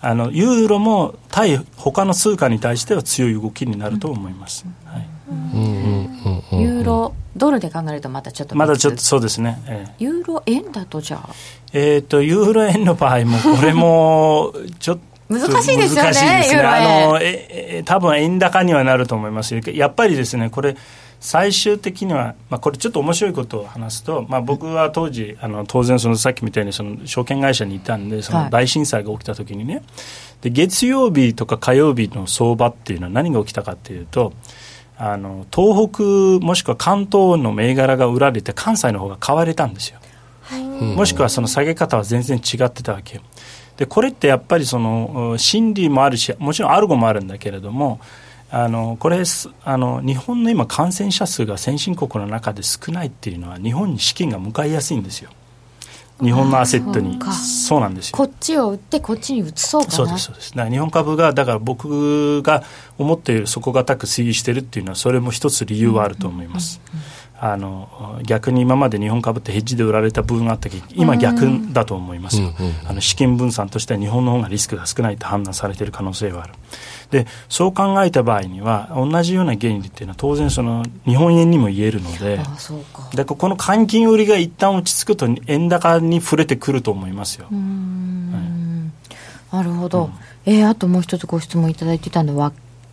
[0.00, 5.52] あのユーロも対他の通貨に対しては強い動きになると思います、はい、うん。
[5.52, 5.70] うん
[6.24, 11.30] うんうんユーロドルで考えるとまたちょっとまだちょっと別そうですね、えーユーロ円だとじゃあ
[11.72, 15.00] えー、とユーロ円の場合も、これも ちょっと
[15.34, 16.62] 難しいですよねね。
[16.62, 17.46] あのえ
[17.78, 19.60] え多分円高にはなると思いますよ。
[19.72, 20.76] やっぱりですね、これ、
[21.20, 28.44] 最終的には、まあ、これちょっと面白いことを話すと、まあ、僕は当時、あの当然そのさっきみたいにその証券会社にいたんで、そはい。
[28.44, 29.82] の大震災が起きた時にね、
[30.40, 34.32] で月曜日とか火曜日の相場っていうのは何が起きたかっていうと、
[34.96, 35.90] あの東
[36.40, 39.98] 北もしくは関東の銘柄が売られて関西の方が買われたんですよ。
[40.58, 43.16] もしくはその下げ方は全然違ってたわけ。
[43.16, 43.22] よ。
[43.76, 47.98] でこれってやっぱりその心理もあるしもちろんアルゴもあるんだけれども
[48.50, 49.22] あのこれ
[49.64, 55.30] あの日本の今感染者数が先進国の中で少ないっていうのは日本に資金が向かいやすいんですよ。
[56.22, 57.18] 日本のアセットに。
[57.32, 58.16] そうなんですよ。
[58.16, 59.92] こっちを売ってこっちに移そうかな。
[59.92, 60.50] そうですそうです。
[60.50, 62.62] だから日本株がだから僕が
[62.98, 66.80] 思っている底堅く推移してるっていうのはそれも一つ理由はあると思います、
[67.42, 72.52] あの逆に今まで日本株ってヘッジで売られた部分があったけど今逆だと思いますよ、
[72.86, 76.52] あの資金分散としては日本の方がリスクが少ないと判断されている可能性はある。
[77.10, 82.38] でそう考えた場合には同じような原理っていうのは当然その日本円にも言えるので
[83.14, 87.46] でこの換金売りが一旦落ち着くと円高に触れてくると思いますよ。
[87.50, 87.50] は
[89.52, 90.04] い、なるほど、
[90.46, 92.52] うん、えー、あともう一つご質問いただいてたのは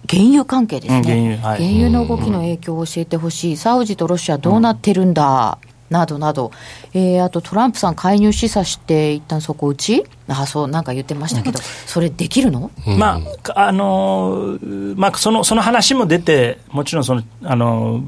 [0.09, 5.57] 原油関係ですね、うん、原油はい、原油の動きの影響を教えてほしい、サウジとロシアどうなってるんだ、
[5.89, 6.51] などなど、
[6.93, 10.03] えー、あとトランプさん、介入示唆して一旦底打ち？
[10.27, 13.21] あそうなんか言ってましたけど、それできるの、ま
[13.55, 14.59] ああの
[14.97, 18.03] まあ、そのその話も出て、もちろんその、あの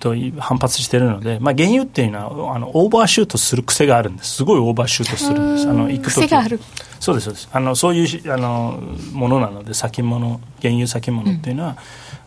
[0.00, 6.60] と、反発しているので、まあ、原油っていうのはあのオーバーシュートする癖があるんです、すごいオーバーシュートするんです、あの行く癖がある。
[7.00, 7.48] そうですそうです。
[7.52, 8.80] あの、そういうあの
[9.12, 11.76] ものなので、先物、原油先物っていうのは、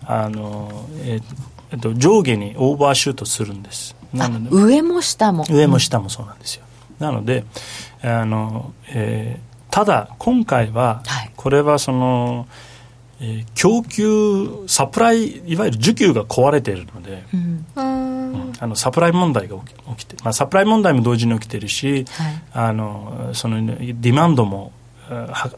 [0.02, 1.20] うん、あのえ
[1.72, 3.96] えっと、上下にオーバーシュートするんです。
[4.14, 5.46] なので上も下も。
[5.50, 6.64] 上も下もそうなんですよ、
[7.00, 7.46] うん、なので
[8.02, 11.04] あの、えー、ただ今回は、
[11.36, 12.48] これはその、
[13.22, 17.66] えー、供給サプライいわゆる需給が壊れているので、うん。
[17.76, 24.72] うん、あのサプライ問題が起きて、まあ、サプライ問題も同時に起きてるし、はい、あのそのディマンドも
[25.10, 25.50] あ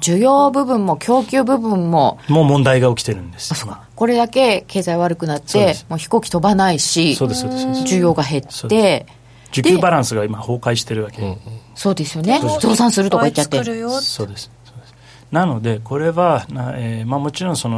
[0.00, 3.52] 需要部分も供給部分ももう問題が起きてるんです。
[3.96, 9.06] これだけ経済悪くなってもう飛行機飛ばないしそうです需要が減って
[9.52, 11.36] 需給バランスが今崩壊してるわけ、うん、
[11.74, 12.40] そうですよね。
[12.60, 13.62] 増産するとか言っちゃって。
[14.00, 14.50] そうです
[15.30, 16.44] なので、これは、
[16.76, 17.68] えーまあ、もちろんさ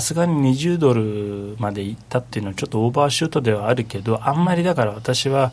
[0.00, 5.52] すがに20ドルまでいったっていうのはちょっとオーバーシュートではあるけどあんまりだから私は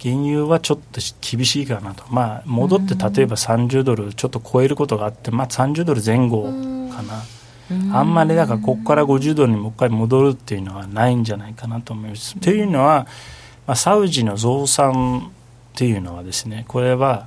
[0.00, 7.22] 原油はちょっと厳しいかなと、まあ、戻って例えば30ドルちょっと超えることがあって、まあ、30ドル前後かな。
[7.92, 12.38] あんまりだからここから50ドルにもう一回戻るっていうのはないんじゃないかなと思います。
[12.38, 13.06] というのは、
[13.66, 15.32] まあ、サウジの増産
[15.72, 17.26] っていうのはですねこれは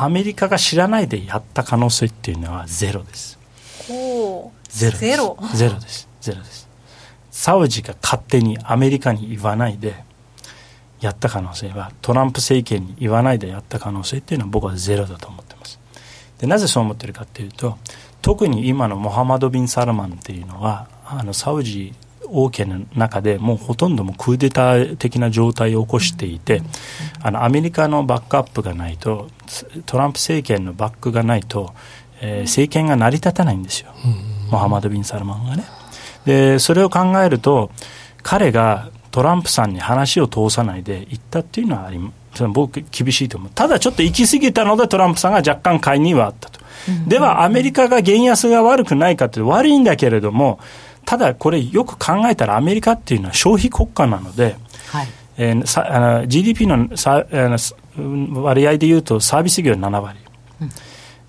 [0.00, 3.36] アメリカが知らないでやった可能性っていうのはゼロです。
[4.68, 5.36] ゼロゼロ。
[5.56, 6.08] ゼロです。
[6.20, 6.68] ゼロです。
[7.32, 10.04] サウジが勝手にアメリカに言わないで
[11.00, 15.80] やった可能性はトランプ政権に言わないでやった可能性っていうのは僕はゼロだと思ってます。
[16.38, 17.76] でなぜそう思ってるかっていうと
[18.22, 21.92] 特に今のモハマド・ビン・サルマンっていうのはあのサウジ
[22.30, 26.62] 王家の中でもうほとんどもクーデター的な状態を起こしていて、
[27.22, 29.28] あのアメリカのバックアップがないと
[29.86, 31.72] トランプ政権のバックがないと、
[32.20, 33.90] えー、政権が成り立たないんですよ、
[34.50, 35.64] モハマド・ビン・サルマンがね。
[36.24, 37.70] でそれを考えると
[38.22, 41.98] 彼がトランプさんに話を通さないで行ったっていうのはあり
[42.52, 46.60] 僕、厳しいと思う、ただちょっと行き過ぎたので、トランプさんが若干介入はあったと、
[47.08, 50.60] ではアメリカが原安が悪くないかって悪いんだけれども、
[51.08, 54.56] ただこれ、よく考えたら、アメリカっていうのは消費国家なので、
[54.88, 55.08] はい。
[55.38, 57.58] えー、さあの GDP のさあ
[57.96, 60.18] の割合でいうと、サービス業7割、
[60.60, 60.70] うん、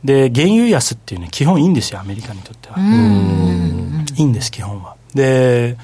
[0.04, 2.76] で原油安っていうのは基本いいんですよ、アメリカにとっては。
[2.78, 4.98] いいんです、基本は。
[5.16, 5.78] で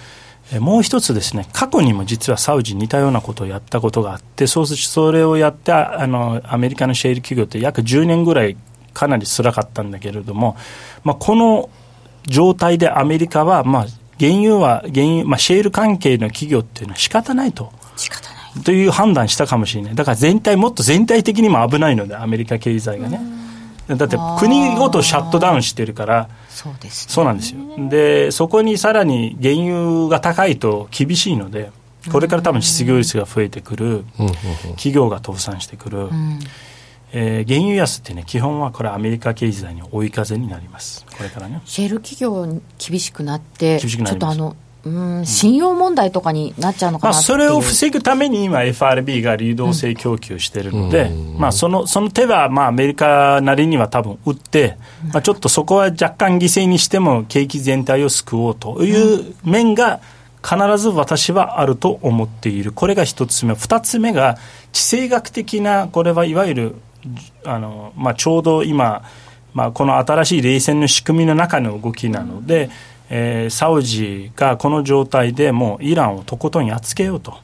[0.60, 8.58] もう一つですね、過去にも実はサウジ似たようなことをやったことがあって、そうそれをやってあの、アメリカのシェール企業って約10年ぐらい
[8.94, 10.58] かなり辛かったんだけれども、
[11.06, 11.70] まあ、この
[12.28, 13.86] 状態でアメリカは、まあ、
[14.20, 17.72] 原油は原油、まあ、シェール関係の企業っていうのは仕方ないと。
[17.96, 18.64] 仕方ない。
[18.64, 19.96] という判断したかもしれない。
[19.96, 23.20] だから全体、もっと全体的にも危ないので、アメリカ経済がね。
[23.88, 27.60] だって国ごとシャットダウンしてるから、そうです、ね、そうなんですよ。
[27.90, 31.72] で、そこにさらに原油が高いと厳しいので、
[32.12, 34.06] これから多分失業率が増えてくる、
[34.76, 36.10] 企業が倒産してくる、
[37.18, 41.62] えー、原油安ってね、基本はこれ、アメリカ経済に追い風になります、これからね。
[41.64, 54.78] シェール企業厳しくなって、ちょっとあのうん信用問題とかになっちゃうのかな、まあ、それを防ぐために今 FRB が流動性供給してるので、うん、まあ、そのその手はまあアメリカなりには多分打って、
[55.12, 60.02] まあ、ちょっとそこは若干犠牲にしても景気全体を救おうという面が
[60.44, 62.72] 必ず私はあると思っている。
[62.72, 63.56] これが一つ目。
[63.56, 64.38] 二つ目が
[64.72, 66.76] 地政学的なこれはいわゆる
[67.46, 69.04] あの、まあ、ちょうど今、
[69.54, 72.72] まあ、この新しい冷戦の仕組みの中の動きなので、うん
[73.10, 77.38] えー、サウジがこの状態でもうイランをとことんやっつけようと。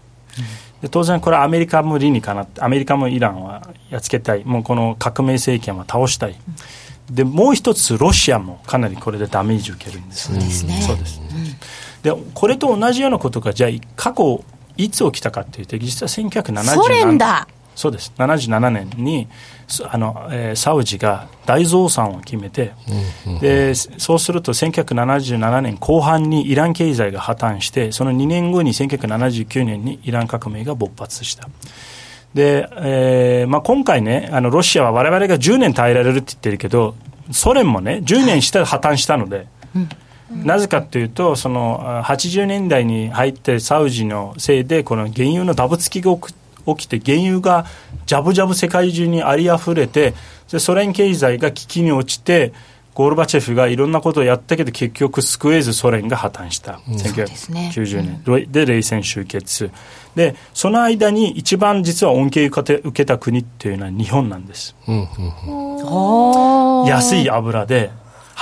[0.81, 4.43] で当然これはアメリカも理にかなってアメリカもイランはやっつけたい。
[4.45, 6.35] もうこの革命政権は倒したい、
[7.09, 10.29] でもう一つロシアもかなりこれでダメージ受けるんです。
[10.29, 10.81] そうですね。
[10.81, 11.21] そうです、
[12.01, 14.43] でこれと同じようなことがじゃあ過去
[14.77, 18.13] いつ起きたかっていうと実は1977ソ連だそうです。
[18.17, 19.27] 77年に
[19.67, 22.73] そあの、えーサウジが大増産を決めて、
[23.39, 31.47] でそうすると1977年後半にイラン経済が破綻してその2年後に1979年にイラン革命が勃発した。
[32.33, 36.95] で、えーまあ、今回ね、あのロシアは我々が10年耐えられるって言ってるけど、
[37.31, 39.47] ソ連もね、10年して破綻したので、
[40.31, 46.35] なぜかというと、そのあ80年代に入ってサウジのせいで、この原油のダブつきが起き
[46.65, 47.65] 起きて、原油が
[48.05, 50.13] ジャブジャブ世界中にありあふれて、
[50.51, 52.53] でソ連経済が危機に落ちて、
[52.93, 56.79] ゴルバチェフがいろんなことをやったけど、結局救えずソ連が破綻した。
[56.87, 58.51] ですね1990年。
[58.51, 59.71] で、冷戦終結。
[60.15, 64.75] で、その間に一番実は恩恵を受けて受けた国っていうのは日本なんです。
[64.87, 67.91] うんうんうん安い油で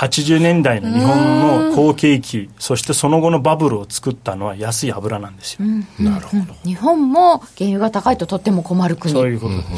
[0.00, 5.66] 80年代の日本の好景気そしてその後のバブルを作ったのは安い油なんですよ、
[5.98, 6.54] なるほど。
[6.64, 9.12] 日本も原油が高いととっても困る国。
[9.12, 9.68] そういうことです、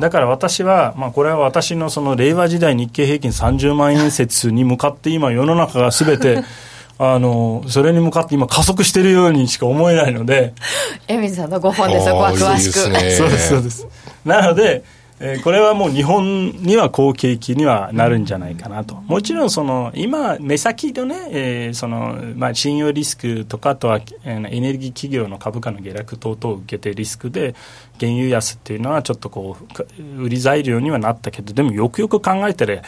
[0.00, 6.42] だから私は、まあ、これは私のその令和時代日経平均30万円説に向かって今世の中が全て
[6.98, 10.52] あのそれに向かって今加速しているようにしか思えないので。
[11.06, 12.76] 江水さんのご本でそこは詳しく。
[12.88, 13.10] いいですね。
[13.16, 13.86] そうですそうです。
[14.24, 14.82] なので、
[15.22, 18.94] えーこれはもう日本には好景気にはなるんじゃないかなと。
[19.06, 27.54] もちろんその今目先のね、えーそのまあ信用リスクとかあとは、えーエネルギー企業の株価の下落等々を受けてリスクで
[28.00, 29.84] 原油安っていうのはちょっとこうか
[30.16, 32.80] 売り材料にはなったけどでもよくよく考えたら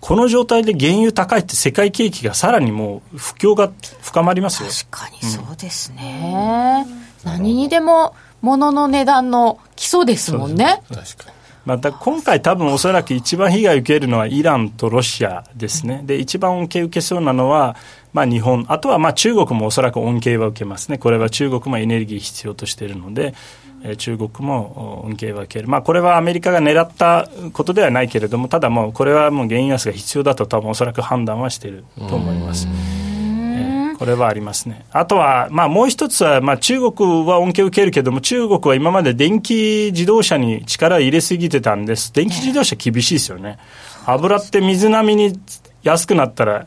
[0.00, 3.70] この状態で原油高いって世界景気がさらにもう不況が
[4.00, 4.70] 深まりますよ。
[4.70, 6.86] 確かにそうですね、
[7.24, 11.39] 何にでも物の値段の基礎ですもんね確かに。
[11.64, 16.02] また今回多分おそらく一番被害を受けるのはイランとロシアですね。
[16.04, 17.76] で、一番恩恵を受けそうなのは、
[18.12, 20.98] まあ日本、あとはまあ中国もおそらく恩恵は受けますね。
[20.98, 23.34] これは中国もエネルギー必要としているので、
[23.98, 25.68] 中国も恩恵は受ける。
[25.68, 32.66] まあこれはアメリカが狙ったことではないけれども、ただもうこれはもう原油安が必要だと多分おそらく判断はしていると思います。
[33.90, 34.84] えーこれはありますね。
[34.92, 42.12] あとは、まあ、もう一つは、まあ、中国は恩恵を受けるけども、中国は今まで電気自動車に力を入れすぎてたんです。
[42.12, 43.58] 電気自動車厳しいですよね。
[44.06, 45.38] 油って水並みに
[45.82, 46.66] 安くなったら、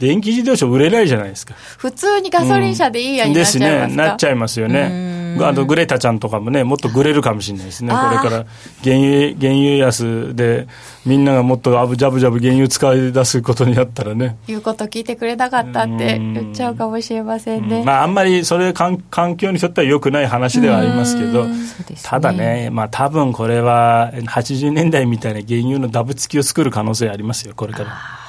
[0.00, 1.54] 電気自動車売れないじゃないですか。
[1.54, 3.96] 普通にガソリン車でいいやになっですちゃいますね。
[3.96, 5.13] か、なっちゃいますよね。
[5.40, 7.92] あと、グレタちゃんとかもね、もっとグレるかもしれないですね。
[7.94, 8.46] これから、
[8.82, 10.66] 原油、原油安で、
[11.06, 14.36] みんながもっとあぶジャブジャブ原油使い出すことになったらね。
[14.46, 21.54] 言うこと聞いてくれなかったって言っちゃうかもしれませんね、まあ、あんまりそれ環環境にとっては良くない話ではありますけどね。
[22.02, 28.23] ただね、まあ多分これは80年代みたいな原油のダブつきを作る可能性ありますよ、これから。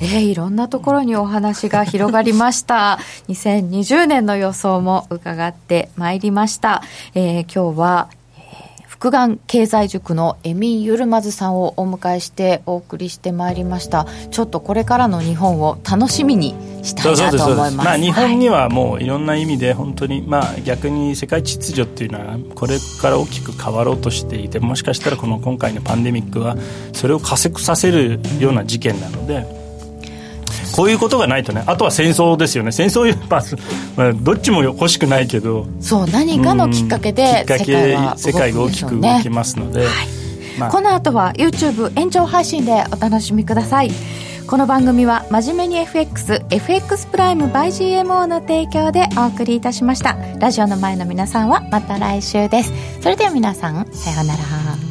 [0.00, 2.98] えーいろんなところにお話が広がりました。
[3.28, 6.82] 2020年の予想も伺ってまいりました、
[7.14, 8.19] えー今日は、えー
[9.00, 26.58] 福眼経済塾のエミン・ユルマズさんをお迎えしてお送りしてまいりましたちょっとこれからの日本を楽しみにしたいなと思いますまあ、日本にはもういろんな意味で本当に、まあ、逆に世界秩序っていうのはこれから大きく変わろうとしていてもしかしたらこの今回のパンデミックは
[26.92, 29.59] それを加速させるような事件なので。
[30.72, 33.42] こういうことがないとね、あとは戦争ですよね、戦争やっぱ、
[33.96, 37.44] まあ、どっちも欲しくないけど、そう何かのきっかけで
[38.16, 39.86] 世界が大きく動きますので、
[40.58, 40.70] まあ。
[40.70, 43.90] この後は YouTube 延長配信でお楽しみください。
[44.46, 50.16] この番組は真面目に FXFX プライム by GMO の提供でお送りいたしました。
[50.40, 52.72] ラジオの前の皆さんはまた来週です。
[53.00, 54.89] それでは皆さんさようなら